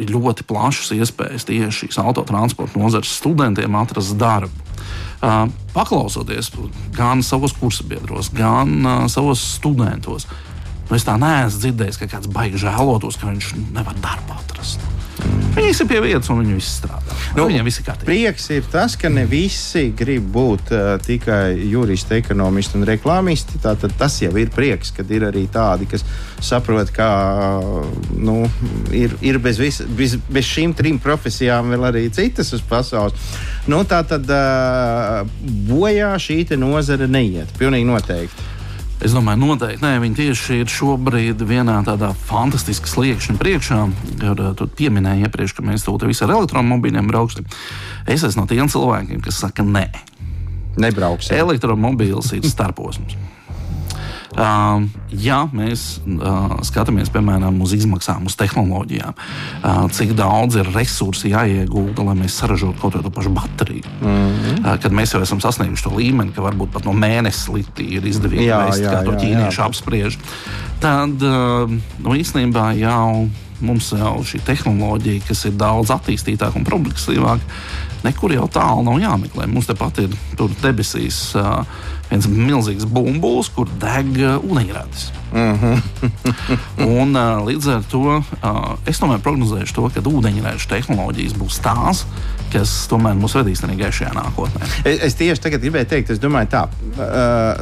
[0.00, 4.68] ir ļoti plašas iespējas tieši šīs autotransporta nozares studentiem atrast darbu.
[5.20, 6.48] Uh, paklausoties
[6.96, 10.24] gan savos kursabiedros, gan uh, savos studentos,
[10.88, 14.82] nu, es tā neesmu dzirdējis, ka kāds baigs žēlotos, ka viņš nevar darbu atrast.
[15.50, 17.16] Viņi ir pie vietas un viņi visi strādā.
[17.36, 18.06] Nu, Viņiem viss ir kārtībā.
[18.08, 23.58] Prieks ir tas, ka ne visi grib būt uh, tikai juristi, ekonomisti un reklāmisti.
[23.62, 26.04] Tātad tas jau ir prieks, kad ir arī tādi, kas
[26.42, 27.08] saprot, ka
[27.58, 27.88] uh,
[28.18, 28.38] nu,
[28.94, 33.34] ir, ir bez, vis, bez, bez šīm trim profesijām vēl arī citas uz pasaules.
[33.70, 35.26] Nu, tā tad uh,
[35.70, 37.50] bojā šī nozare neiet.
[37.58, 38.59] Pilnīgi noteikti.
[39.00, 43.78] Es domāju, noteikti nē, viņi tieši ir šobrīd vienā tādā fantastiskā sliekšņa priekšā.
[44.20, 47.48] Tur uh, pieminēja iepriekš, ka mēs to visu ar elektromobīļiem brauksim.
[48.04, 49.86] Es esmu no tiem cilvēkiem, kas saka, nē.
[50.80, 51.32] Nebrauksim.
[51.40, 53.16] Elektromobīls ir starposms.
[54.30, 61.32] Uh, ja mēs uh, skatāmies piemēram uz izmaksām, uz tehnoloģijām, uh, cik daudz ir resursi
[61.32, 63.82] jāiegulda, lai mēs saražotu kaut kādu pašu bateriju.
[64.00, 64.78] Mm -hmm.
[64.82, 68.46] kad mēs jau esam sasnieguši to līmeni, ka varbūt pat no mēneša līdzi ir izdevīgi
[68.46, 70.18] jā, kā to ķīnieši apspriež,
[70.80, 71.20] tad
[71.98, 73.28] nu, īstenībā jau
[73.60, 77.42] mums jau šī tehnoloģija, kas ir daudz attīstītāka un progresīvāka,
[78.06, 79.48] nekur jau tālu nav jāmeklē.
[79.50, 80.14] Mums tepat ir
[80.62, 81.22] debesīs.
[82.10, 85.10] Viens milzīgs bumbulis, kur deg ūdeņradis.
[85.32, 85.82] Mm -hmm.
[87.00, 87.14] un,
[87.46, 88.22] līdz ar to
[88.86, 92.04] es tomēr prognozēšu to, ka ūdeņraža tehnoloģijas būs tās,
[92.52, 94.66] kas tomēr mūs vedīs arī gaišajā nākotnē.
[94.84, 96.68] Es, es tieši tagad gribēju teikt, es domāju, tā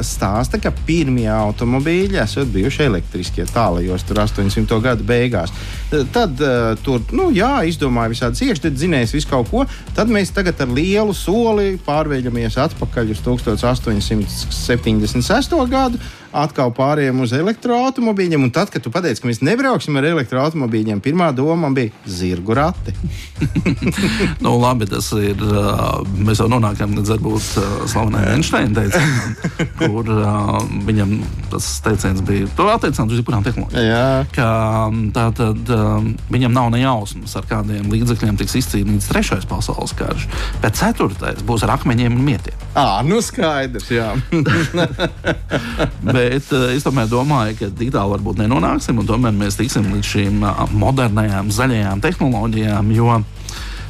[0.01, 4.81] stāsta, ka pirmie automobīļi esat bijuši elektriskie tālajos, tur 800.
[4.81, 5.53] gadu beigās.
[6.11, 6.41] Tad
[6.83, 9.65] tur, nu, jā, izdomāja visādi iekšdedzinējs, visu kaut ko.
[9.95, 14.49] Tad mēs tagad ar lielu soli pārveļamies atpakaļ uz 1800.
[14.69, 15.55] 76.
[15.69, 15.99] gadu,
[16.35, 18.43] atkal pārējām uz elektroautobīļiem.
[18.45, 22.93] Un tad, kad tu pateici, ka mēs nebrauksim ar elektroautobīļiem, pirmā doma bija zirgu rati.
[24.43, 25.41] nu, labi, tas ir.
[26.19, 27.49] Mēs jau nonākam līdz varbūt
[27.91, 29.35] slavenai Einsteina teicienam,
[29.79, 30.09] kur
[30.87, 31.15] viņam
[31.51, 32.49] tas teiciens bija.
[32.57, 34.29] To attiecināt uz jebkurām tehnoloģijām.
[34.35, 34.49] Ka
[35.15, 35.73] tā tad
[36.29, 40.27] viņam nav ne jausmas, ar kādiem līdzekļiem tiks izcīnīts trešais pasaules karš.
[40.63, 42.67] Bet ceturtais būs ar akmeņiem un mietiem.
[42.77, 44.11] À, nu skaidrs, jā.
[46.19, 50.13] Bet uh, es tomēr domāju, ka tik tālu varbūt nenonāksim, un tomēr mēs tiksim līdz
[50.13, 52.95] šīm uh, modernajām, zaļajām tehnoloģijām.
[52.97, 53.21] Jo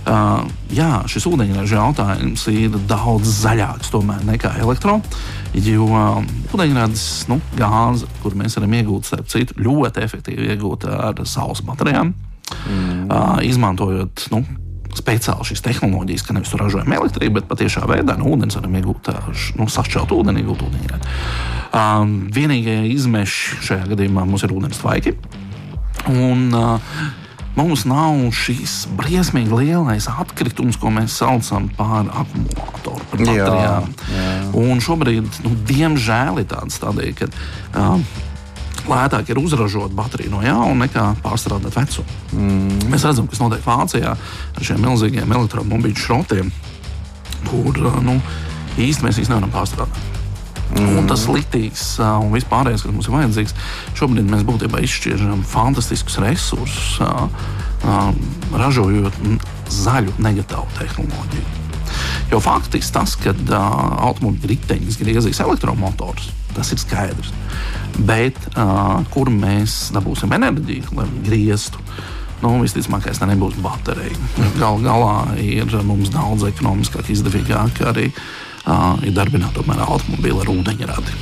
[0.10, 3.92] Uh, jā, šis ūdeņraža jautājums ir daudz zaļāks
[4.26, 5.20] nekā elektronisks.
[5.54, 6.24] Jo uh,
[6.56, 12.14] ūdeņradis, nu, gāze, kur mēs varam iegūt, starp citu, ļoti efektīvi iegūt ar saules baterijām,
[12.16, 13.06] mm.
[13.12, 14.42] uh, izmantojot nu,
[14.98, 19.12] speciāli šīs tehnoloģijas, ka nevis tur ražojam elektrību, bet patiešā veidā no ūdens varam iegūt
[19.60, 21.02] nu, sašķelt ūdeni, iegūt ūdeni.
[21.70, 25.16] Um, vienīgie izmeši šajā gadījumā mums ir ūdens tvaiki.
[26.10, 26.80] Un, uh,
[27.60, 33.90] Mums nav šīs briesmīgi lielais atkritums, ko mēs saucam par akumulātoru, par baterijām.
[33.90, 34.36] Jā, jā.
[34.62, 38.06] Un šobrīd, nu, diemžēl, ir tāda stadija, ka uh,
[38.88, 42.06] lētāk ir uzražot bateriju no jauna nekā pārstrādāt veco.
[42.38, 42.86] Mm.
[42.94, 46.54] Mēs redzam, kas notiek Vācijā ar šiem milzīgiem elektromobīļu šrotiem,
[47.50, 48.20] kur nu,
[48.78, 50.09] īstenībā mēs īstenībā nevaram pārstrādāt.
[50.70, 51.00] Mm.
[51.02, 53.56] Un tas litīs un vispārējais, kas mums ir vajadzīgs,
[53.98, 57.00] šobrīd mēs būtībā izšķiežam fantastiskus resursus,
[58.54, 59.18] ražojot
[59.74, 61.56] zaļu negatīvu tehnoloģiju.
[62.30, 63.56] Jo faktiski tas, ka uh,
[64.10, 67.32] automobīļa riteņus griezīs elektromotors, tas ir skaidrs.
[67.98, 71.82] Bet uh, kur mēs dabūsim enerģiju, lai grieztu?
[72.44, 74.16] Nu, visticamāk, tā nebūs baterija.
[74.62, 78.22] Gal galā ir mums daudz ekonomiskāk, izdevīgāk arī uh,
[79.04, 81.20] ir darbināt tomēr automobīlu ar ūdeņradi.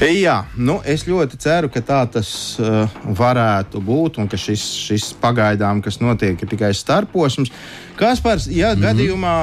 [0.00, 5.10] Jā, nu, es ļoti ceru, ka tā tas uh, varētu būt un ka šis, šis
[5.20, 7.52] pagaidām, kas notiek, ir tikai starposms.
[8.00, 8.86] Kaspars, ja mm -hmm.
[8.86, 9.34] gadījumā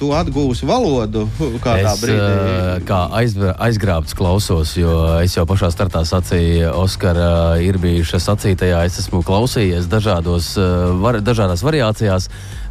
[0.00, 1.28] tu atgūsi valodu
[1.60, 7.60] kādā es, brīdī, uh, kā aiz, aizgrābts klausos, jo es jau pašā startā sacīju, Oskara
[7.60, 12.30] ir bijuša sacītajā, es esmu klausījies dažādos, uh, var, dažādās variācijās,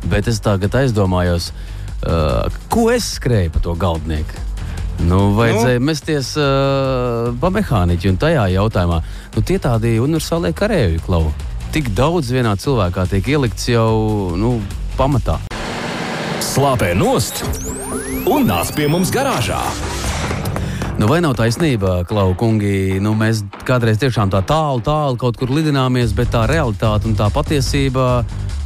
[0.10, 1.52] bet es tagad aizdomājos.
[2.02, 4.48] Uh, ko es skrēju pa to galdnieku?
[5.06, 5.86] Nu, vajadzēja nu.
[5.86, 9.00] mesties uh, pa mehāniķu un tajā jautājumā.
[9.36, 11.30] Nu, tie tādi universālie karavīri, klau.
[11.72, 14.58] Tik daudz vienā cilvēkā tiek ielikts jau nu,
[14.98, 15.40] pamatā.
[16.42, 17.46] Slāpē nost
[18.28, 19.62] un nāc pie mums garāžā.
[21.02, 23.00] Nu, vai nav taisnība, Klau, kungi?
[23.02, 27.32] Nu, mēs kādreiz tiešām tā tālu, tālu kaut kur lidināmies, bet tā realitāte un tā
[27.34, 28.22] patiesība,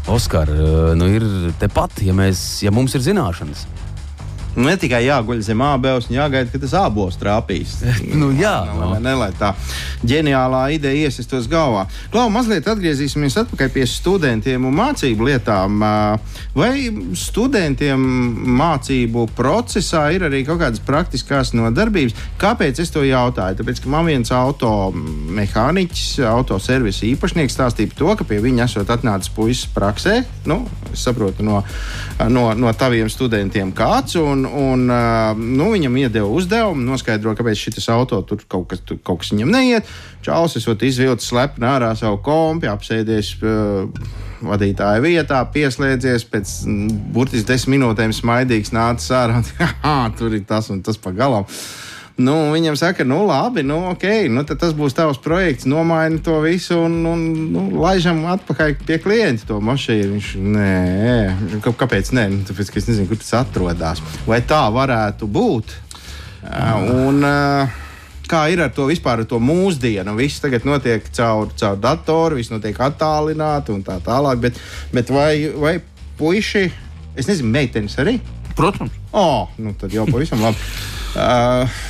[0.07, 0.49] Oskar,
[0.95, 1.23] nu, ir
[1.57, 3.65] tepat, ja, mēs, ja mums ir zināšanas.
[4.55, 7.75] Nu, ne tikai jāguļ zem ābeles, un jāgaida, ka tas ābols trāpīs.
[8.19, 8.93] nu, jā, no.
[9.03, 9.51] ne, lai tā
[10.07, 11.85] ģeniālā ideja iesistos galvā.
[12.13, 15.83] Klau, mazliet atgriezīsimies atpakaļ pie studentiem un mācību lietām.
[16.55, 16.71] Vai
[17.19, 18.05] studentiem
[18.55, 22.15] mācību procesā ir arī kaut kādas praktiskās nodarbības?
[22.39, 23.59] Kāpēc es to jautāju?
[23.59, 28.69] Tāpēc, ka man viens auto mehāniķis, auto servisa īpašnieks stāstīja par to, ka pie viņa
[28.69, 30.21] esot atnācis puisis praksē.
[30.47, 30.61] Nu,
[30.93, 31.59] es saprotu no,
[32.31, 34.15] no, no taviem studentiem kāds.
[34.21, 38.99] Un, un, un nu, viņam iedeva uzdevumu, noskaidroja, kāpēc šis auto tur kaut kas, tur
[39.03, 39.89] kaut kas viņam neiet.
[40.25, 43.89] Čāls esot izvilcis slepni ārā savu kompi, apsēdies uh,
[44.45, 46.53] vadītāja vietā, pieslēdzies, pēc
[47.15, 49.41] burtiski desmit minūtēm smaidīgs nācis ārā.
[50.19, 51.49] tur ir tas un tas pa galam.
[52.15, 56.77] Nu, viņam saka, nu, labi, nu, ok, nu, tas būs tavs projekts, nomaini to visu
[56.85, 60.13] un, un nu, laižam atpakaļ pie klienta to mašīnu.
[60.13, 62.29] Viņš, nē, kāpēc nē?
[62.31, 63.99] Nu, tāpēc, ka es nezinu, kur tas atrodas.
[64.29, 65.73] Vai tā varētu būt?
[66.45, 67.19] Un,
[68.31, 70.13] kā ir ar to vispār, ar to mūsdienu?
[70.15, 74.39] Viss tagad notiek caur, caur datoru, viss notiek attālināti un tā tālāk.
[74.45, 74.61] Bet,
[74.95, 75.75] bet vai, vai
[76.15, 76.63] puiši,
[77.19, 78.21] es nezinu, meitenes arī?
[78.55, 78.95] Protams.
[79.11, 80.63] Oh, nu tad jau pavisam labi.
[81.15, 81.83] Uh,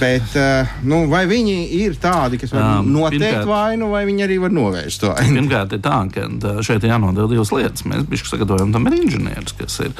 [0.00, 4.24] Bet, uh, nu, vai viņi ir tādi, kas var um, noteikt pirmkārt, vainu, vai viņi
[4.26, 5.40] arī var novērst to vainu?
[5.40, 7.86] Pirmkārt, ir tā, ka šeit ir jānodala divas lietas.
[7.88, 9.94] Mēs bijām sagatavojami tam ir inženieris, kas ir,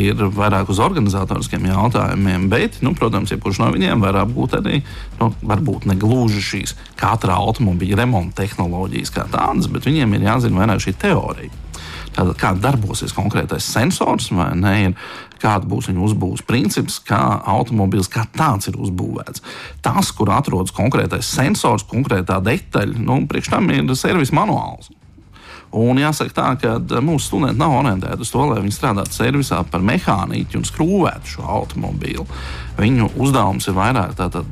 [0.00, 4.80] ir vairāk uz organizatoriskiem jautājumiem, bet, nu, protams, jebkurš no viņiem var apgūt arī,
[5.20, 10.64] nu, varbūt ne gluži šīs katra automobīļa remonta tehnoloģijas kā tādas, bet viņiem ir jāzina
[10.64, 11.63] vairāk šī teorija.
[12.14, 14.96] Tātad, kā darbosies konkrētais sensors, vai ne, ir,
[15.42, 19.42] kāda būs viņa uzbūves princips, kā automobilis kā tāds ir uzbūvēts.
[19.84, 24.92] Tas, kur atrodas konkrētais sensors, konkrētā detaļa, nu, priekš tam ir servisa manuāls.
[25.74, 29.82] Un jāsaka tā, ka mūsu studenti nav orientēti uz to, lai viņi strādātu servisā par
[29.82, 32.26] mehāniķu un skrūvētu šo automobīlu.
[32.78, 34.46] Viņu uzdevums ir vairāk tātad,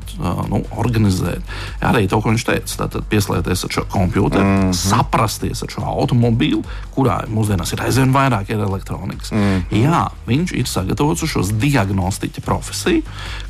[0.51, 1.47] nu, organizēt.
[1.83, 4.75] Arī to, ko viņš teica, tātad pieslēgties ar šo computeru, mm -hmm.
[4.79, 6.63] saprasties ar šo automobīlu,
[6.95, 9.31] kurā mūsdienās ir aizvien vairāk ir elektronikas.
[9.31, 9.83] Mm -hmm.
[9.83, 13.01] Jā, viņš ir sagatavots uz šo diagnostiķa profesiju,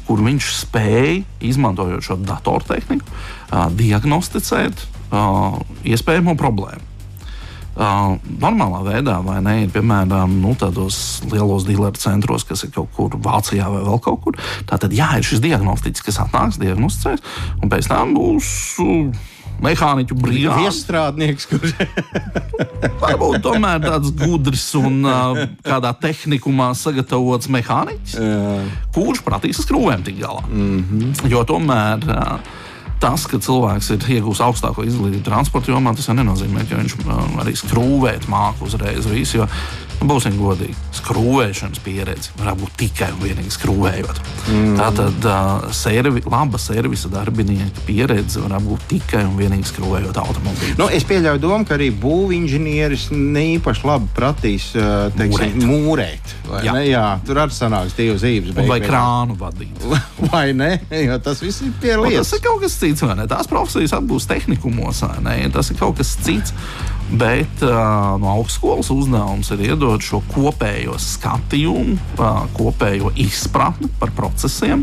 [0.08, 3.06] kur viņš spēj, izmantojot šo datortehniku,
[3.70, 4.74] diagnosticēt
[5.84, 6.93] iespējamo problēmu.
[7.74, 12.92] Uh, normālā veidā, vai ne, ir piemēram nu, tādos lielos dealeru centros, kas ir kaut
[12.94, 14.38] kur Vācijā vai vēl kaut kur.
[14.70, 17.26] Tātad, jā, ir šis diagnostiķis, kas atnāks, diagnosticēs,
[17.64, 18.52] un pēc tam būs.
[18.84, 19.32] Uh,
[19.64, 21.74] mehāniķu brīvības iestrādnieks, kurš
[23.04, 28.58] varbūt tomēr tāds gudrs un uh, kādā tehnikumā sagatavots mehāniķis, Jā.
[28.96, 30.44] kurš prasīs skrūvēm tik galā.
[30.50, 31.32] Mm -hmm.
[31.32, 32.38] Jo tomēr uh,
[33.04, 37.56] tas, ka cilvēks ir iegūmis augstāko izglītību transporta jomā, tas nenozīmē, ka viņš um, arī
[37.60, 39.42] skrūvēt māku uzreiz visu.
[39.42, 39.48] Jo,
[40.02, 44.22] būsim godīgi, skrūvēšanas pieredze var būt tikai un vienīgi skrūvējot.
[44.52, 44.74] Mm.
[44.80, 50.78] Tā tad uh, servi, laba servisa darbinieka pieredze var būt tikai un vienīgi skrūvējot automobīlu.
[50.82, 55.70] Nu, es pieļauju domu, ka arī būvinženieris ne īpaši labi pratīs teiksim, mūrēt.
[55.70, 56.76] mūrēt Jā.
[56.76, 56.86] Ne?
[56.90, 58.56] Jā, tur arī sanāks divi zīmes.
[58.68, 59.86] Vai krānu vadīt.
[60.32, 60.76] vai ne?
[61.04, 62.32] Jo tas viss ir pie lietas.
[62.32, 63.06] Tas ir kaut kas cits?
[63.32, 65.38] Tās profesijas atbūs tehnikumos, vai ne?
[65.54, 66.56] Tas ir kaut kas cits.
[67.14, 67.70] Bet uh,
[68.18, 74.82] no augstskolas uzdevums ir iedot šo kopējo skatījumu, uh, kopējo izpratni par procesiem.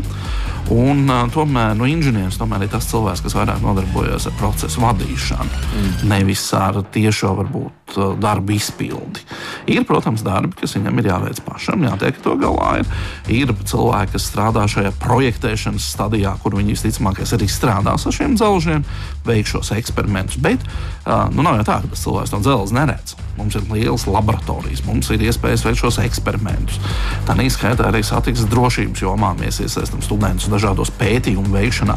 [0.71, 5.49] Un, uh, tomēr no inženieris tomēr ir tas cilvēks, kas vairāk nodarbojas ar procesu vadīšanu,
[5.51, 5.95] mm.
[6.07, 9.25] nevis ar tiešo varbūt, darbu izpildi.
[9.67, 12.77] Ir, protams, darbi, kas viņam ir jāveic pašam, jātiek to galā.
[12.79, 12.93] Ir,
[13.41, 18.87] ir cilvēki, kas strādā šajā projektēšanas stadijā, kur viņi visticamāk arī strādās ar šiem dzelžiem,
[19.27, 20.39] veiks šos eksperimentus.
[20.39, 23.15] Bet uh, nu, nav jau tā, ka tas cilvēks no dzelzceļa neredz.
[23.39, 26.77] Mums ir lielas laboratorijas, mums ir iespējas veikt šos eksperimentus.
[27.25, 31.95] Tā neizskaitā arī satiksmes drošības jomā mēs iesaistām studentus dažādos pētījumu veikšanā.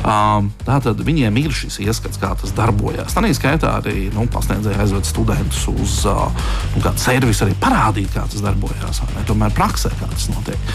[0.00, 3.12] Um, tātad viņiem ir šis ieskats, kā tas darbojas.
[3.14, 6.26] Tā neizskaitā arī nu, pasniedzēji aizved studentus uz uh,
[6.74, 9.02] nu, kādu servisu, arī parādīt, kā tas darbojas.
[9.28, 10.74] Tomēr praksē, kā tas notiek.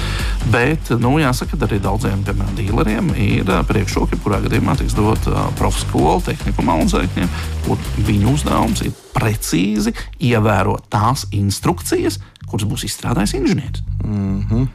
[0.54, 6.22] Bet, nu, jāsaka, arī daudziem, piemēram, dīleriem ir priekšroka, kurā gadījumā tiks dot uh, profeskola
[6.30, 9.94] tehniku mākslinieks, kur viņu uzdevums ir precīzi
[10.24, 13.84] ievērot tās instrukcijas, kuras būs izstrādājis inženieris.
[14.06, 14.68] Mm -hmm.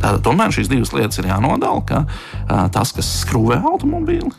[0.00, 4.32] Tātad tomēr šīs divas lietas ir jānodala, ka uh, tas, kas skrūvē automobīli,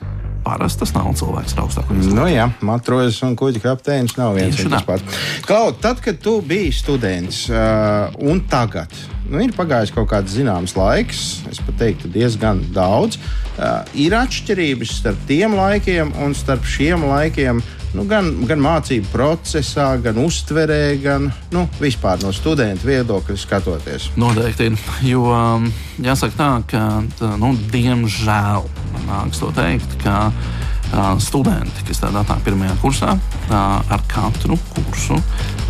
[0.44, 2.18] parasti tas nav cilvēks ar augstāko izglītību.
[2.18, 5.20] Nu, jā, matrozes un kuģa kapteinis nav viens un tas pats.
[5.46, 8.94] Klau, tad, kad tu biji students uh, un tagad,
[9.30, 13.20] nu, ir pagājis kaut kāds zināms laiks, es pat teiktu, diezgan daudz.
[13.52, 17.62] Uh, ir atšķirības starp tiem laikiem un starp šiem laikiem.
[17.92, 24.06] Nu, gan, gan mācību procesā, gan uztverē, gan nu, vispār no studentu viedokļa skatoties.
[24.20, 24.70] Noteikti.
[25.04, 25.66] Jo um,
[26.00, 26.84] jāsaka tā, ka
[27.20, 28.70] tā, nu, diemžēl
[29.10, 35.20] nāks to teikt, ka uh, studenti, kas tādā nāk pirmajā kursā, uh, ar katru kursu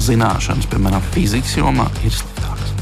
[0.06, 2.76] zināšanas, piemēram, fizikas jomā, ir sliktākas.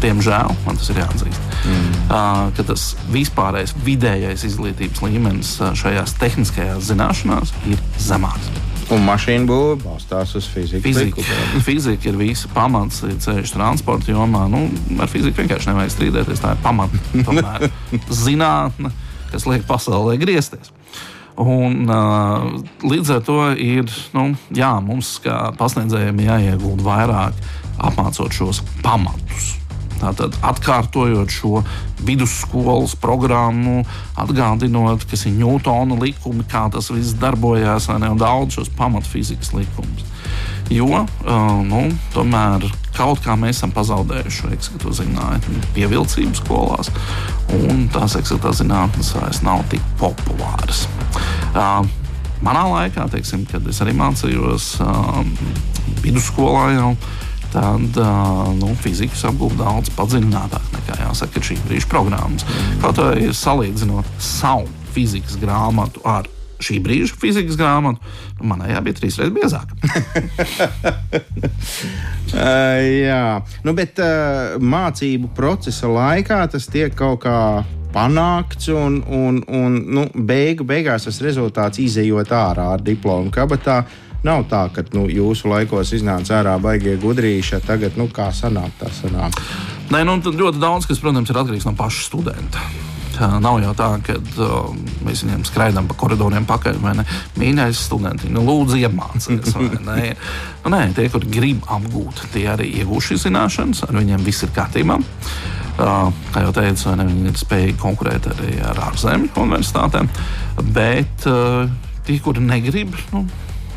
[0.00, 1.44] Diemžēl man tas ir jāatzīst.
[1.58, 1.92] Mm.
[2.06, 8.48] Uh, ka tas vispārējais vidējais izglītības līmenis šajās tehniskajās zināšanās ir zemāks.
[8.94, 10.80] Un mašīna būvē balstās uz fiziku.
[10.86, 11.24] Fizika,
[11.66, 14.46] fizika ir visa pamats ir ceļš transporta jomā.
[14.48, 14.64] Nu,
[15.02, 16.40] ar fiziku vienkārši nevajag strīdēties.
[16.44, 17.70] Tā ir pamata
[18.24, 18.92] zinātne,
[19.32, 20.72] kas liek pasaulē griezties.
[21.38, 22.48] Un, uh,
[22.82, 23.86] līdz ar to ir
[24.16, 27.44] nu, jā, mums, kā pasniedzējiem, jāiegulda vairāk
[27.78, 29.52] apmācot šos pamatus.
[29.98, 31.62] Tātad atkārtojot šo
[32.06, 33.82] vidusskolas programmu,
[34.18, 40.06] atgādinot, kas ir Ņūtona likumi, kā tas viss darbojās, ne, un daudz šos pamatfizikas likumus.
[40.68, 41.06] Jo
[41.64, 46.90] nu, tomēr kaut kā mēs esam pazaudējuši šo ekskluzīvo zinātņu pievilcību skolās,
[47.56, 50.84] un tās ekskluzīvās zinātnes vairs nav tik populāras.
[52.44, 54.74] Manā laikā, teiksim, kad es arī mācījos
[56.04, 56.92] vidusskolā, jau
[57.52, 62.46] tad uh, nu, fizikas apgūta daudz padziļinātāk nekā jāsaka, šī brīža programmas.
[62.82, 66.28] Kaut arī salīdzinot savu fizikas grāmatu ar
[66.62, 68.02] šī brīža fizikas grāmatu,
[68.38, 69.72] nu, manējā bija trīs reizes biezāka.
[72.28, 77.38] Uh, jā, nu, bet uh, mācību procesa laikā tas tiek kaut kā
[77.94, 83.80] panākts, un, un, un nu, beigu, beigās tas rezultāts izējot ārā ar diplomu kabatā.
[84.26, 88.90] Nav tā, ka nu, jūsu laikos iznāca ārā baigie gudrīši, tagad nu, kā sanāk, tā
[88.90, 89.38] sanāk.
[89.94, 92.64] Nē, nu, ļoti daudz, kas, protams, ir atkarīgs no paša studenta.
[93.18, 94.68] Nav jau tā, ka uh,
[95.06, 96.78] mēs viņiem skraidām pa koridoriem pakaļ?
[97.38, 99.56] Mīļais studenti, nu, lūdzu, iemācieties.
[99.86, 100.12] Ne?
[100.62, 104.54] Nu, nē, tie, kur grib apgūt, tie arī iegūst šīs zināšanas, ar viņiem viss ir
[104.54, 104.98] kārtībā.
[105.78, 110.10] Uh, kā jau teicu, ne, viņi ir spējīgi konkurēt arī ar ārzemju universitātēm.
[110.74, 111.68] Bet uh,
[112.06, 113.26] tie, kuri negrib, nu,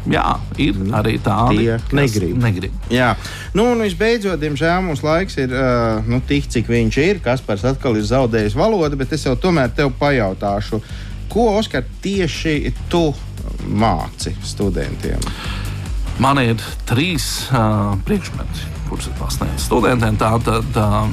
[0.09, 0.25] jā,
[0.61, 2.37] ir arī tādi, Tie kas negrib.
[2.41, 2.75] negrib.
[2.93, 3.11] Jā,
[3.57, 7.21] nu, un visbeidzot, diemžēl mums laiks ir uh, nu, tik, cik viņš ir.
[7.25, 10.81] Kaspars atkal ir zaudējis valodu, bet es jau tomēr tev pajautāšu,
[11.31, 13.09] ko Oskar tieši tu
[13.69, 15.21] māci studentiem?
[16.21, 20.17] Man ir trīs uh, priekšmeti, kurus es pasniedzu studentiem.
[20.19, 21.07] Tātad uh,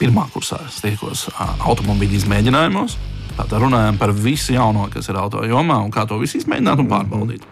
[0.00, 2.98] pirmā kursā es tiekos uh, automobīļu izmēģinājumos.
[3.34, 6.90] Tātad runājam par visu jauno, kas ir auto jomā un kā to visu izmēģināt un
[6.90, 7.46] pārbaudīt.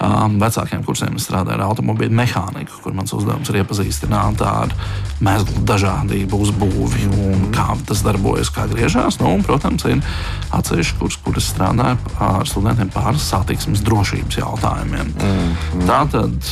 [0.00, 4.72] Um, vecākiem kursiem strādāju ar automobīļu mehāniku, kur mans uzdevums ir iepazīstināt ar
[5.20, 9.18] mezglu dažādību, uzbūvi un kā tas darbojas, kā griežās.
[9.20, 10.00] Nu, un, protams, ir
[10.56, 15.12] atsevišķi kurs, kur es strādāju ar studentiem pār satiksmes drošības jautājumiem.
[15.20, 15.84] Mm.
[15.90, 16.48] Tātad,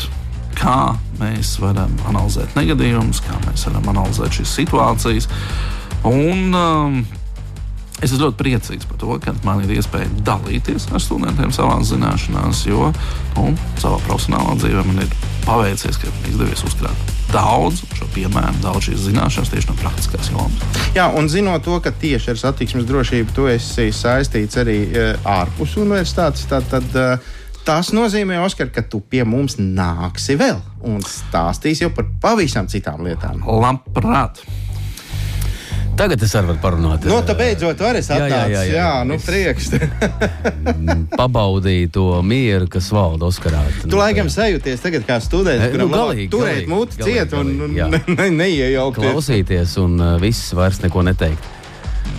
[0.59, 0.79] kā
[1.17, 5.31] mēs varam analizēt negadījumus, kā mēs varam analizēt šīs situācijas.
[6.05, 7.01] Un, um,
[7.99, 12.61] Es esmu ļoti priecīgs par to, ka man ir iespēja dalīties ar studentiem savā zināšanās,
[12.69, 12.93] jo
[13.35, 13.49] nu,
[13.83, 19.51] savā profesionālā dzīvē man ir paveicies, ka izdevies uzkrāt daudz šo piemēru, daudz šīs zināšanas
[19.53, 20.85] tieši no praktiskās jomas.
[20.95, 25.75] Jā, un zinot to, ka tieši ar satiksmes drošību tu esi saistīts arī uh, ārpus
[25.83, 27.35] universitātes, tad, tad uh,
[27.67, 33.03] tas nozīmē, Oskar, ka tu pie mums nāksi vēl un stāstīsi jau par pavisam citām
[33.05, 33.43] lietām.
[33.43, 34.47] Labprāt!
[35.99, 37.07] Tagad es arī varu parunāt.
[37.11, 38.31] Nu, tā beidzot, var es atnācu.
[38.31, 38.75] jā, Jā, jā.
[38.79, 39.71] jā, nu, prieks.
[41.19, 43.65] Pabaudīju to mieru, kas valda Oskarā.
[43.83, 47.75] Tu laikam sajūties tagad kā students, Eh, kuram nu, galīgi, turēt muti ciet un, un
[47.95, 49.03] ne, ne, neiejaukties.
[49.11, 51.51] klausīties, un uh, viss vairs neko neteikt.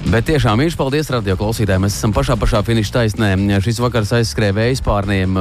[0.09, 1.83] Bet tiešām mīļš paldies radio klausītājiem.
[1.85, 3.27] Mēs esam pašā, pašā finiša taisnē.
[3.61, 5.35] Šis vakars aizskrēja vējas pārniem,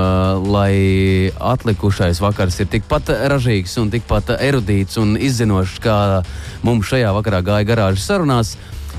[0.45, 5.99] lai atlikušais vakars ir tikpat ražīgs un tikpat erudīts un izzinošs, kā
[6.67, 8.57] mums šajā vakarā gāja garāžas sarunās.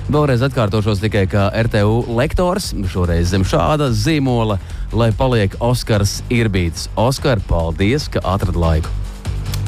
[0.10, 4.58] Vēlreiz atkārtošos tikai kā RTU lektors, šoreiz zem šāda zīmola,
[4.90, 6.88] lai paliek Oskars Irbīts.
[6.98, 8.98] Oskar, paldies, ka atradi laiku!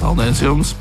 [0.02, 0.74] Paldies jums!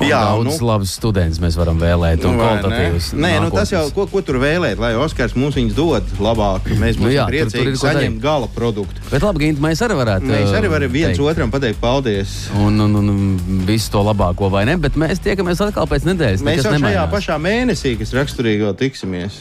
[0.00, 3.12] Jā, daudz nu- labus studentus mēs varam vēlēt un Nu, kvalitatīvus.
[3.14, 3.94] Nē, nu, tas jau, nākotnes.
[3.94, 6.60] ko, ko tur vēlēt, lai Oskars mums viņus dod labāk.
[6.80, 8.20] Mēs Nu būsim jā, nu, tur- tur priecīgi saņemt darīt.
[8.20, 9.00] gala produktu.
[9.10, 10.24] Bet labi, Gint, mēs arī varētu.
[10.30, 11.30] Mēs arī varam viens teikt.
[11.30, 12.48] otram pateikt paldies.
[12.56, 14.76] Un, un, un visu to labāko, vai ne?
[14.76, 16.40] Bet mēs tiekamies atkal pēc nedēļas.
[16.42, 17.10] Mēs jau šajā nemainās.
[17.12, 19.32] pašā mēnesī, kas raksturīgi vēl tiksimies.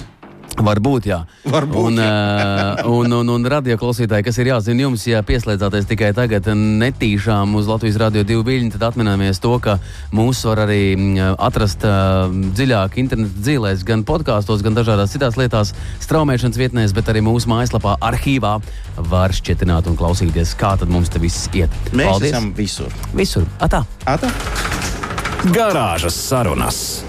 [0.60, 1.20] Varbūt, jā.
[1.48, 6.12] Varbūt, un, uh, un, un, un radio klausītāji, kas ir jāzina jums, ja pieslēdzāties tikai
[6.18, 9.78] tagad netīšām uz Latvijas radio divu viļņu, tad atminamies to, ka
[10.16, 15.74] mūs var arī mm, atrast uh, dziļāk interneta dzīvēs, gan podkāstos, gan dažādās citās lietās,
[16.04, 18.58] straumēšanas vietnēs, bet arī mūsu mājaslapā, arhīvā
[19.10, 21.72] var šķietināt un klausīties, kā tad mums te viss iet.
[21.94, 22.34] Mēs Paldies!
[22.34, 23.00] esam visur.
[23.16, 23.48] Visur!
[23.64, 23.86] Atā!
[24.10, 24.32] Ata?
[25.56, 27.09] Garāžas sarunas.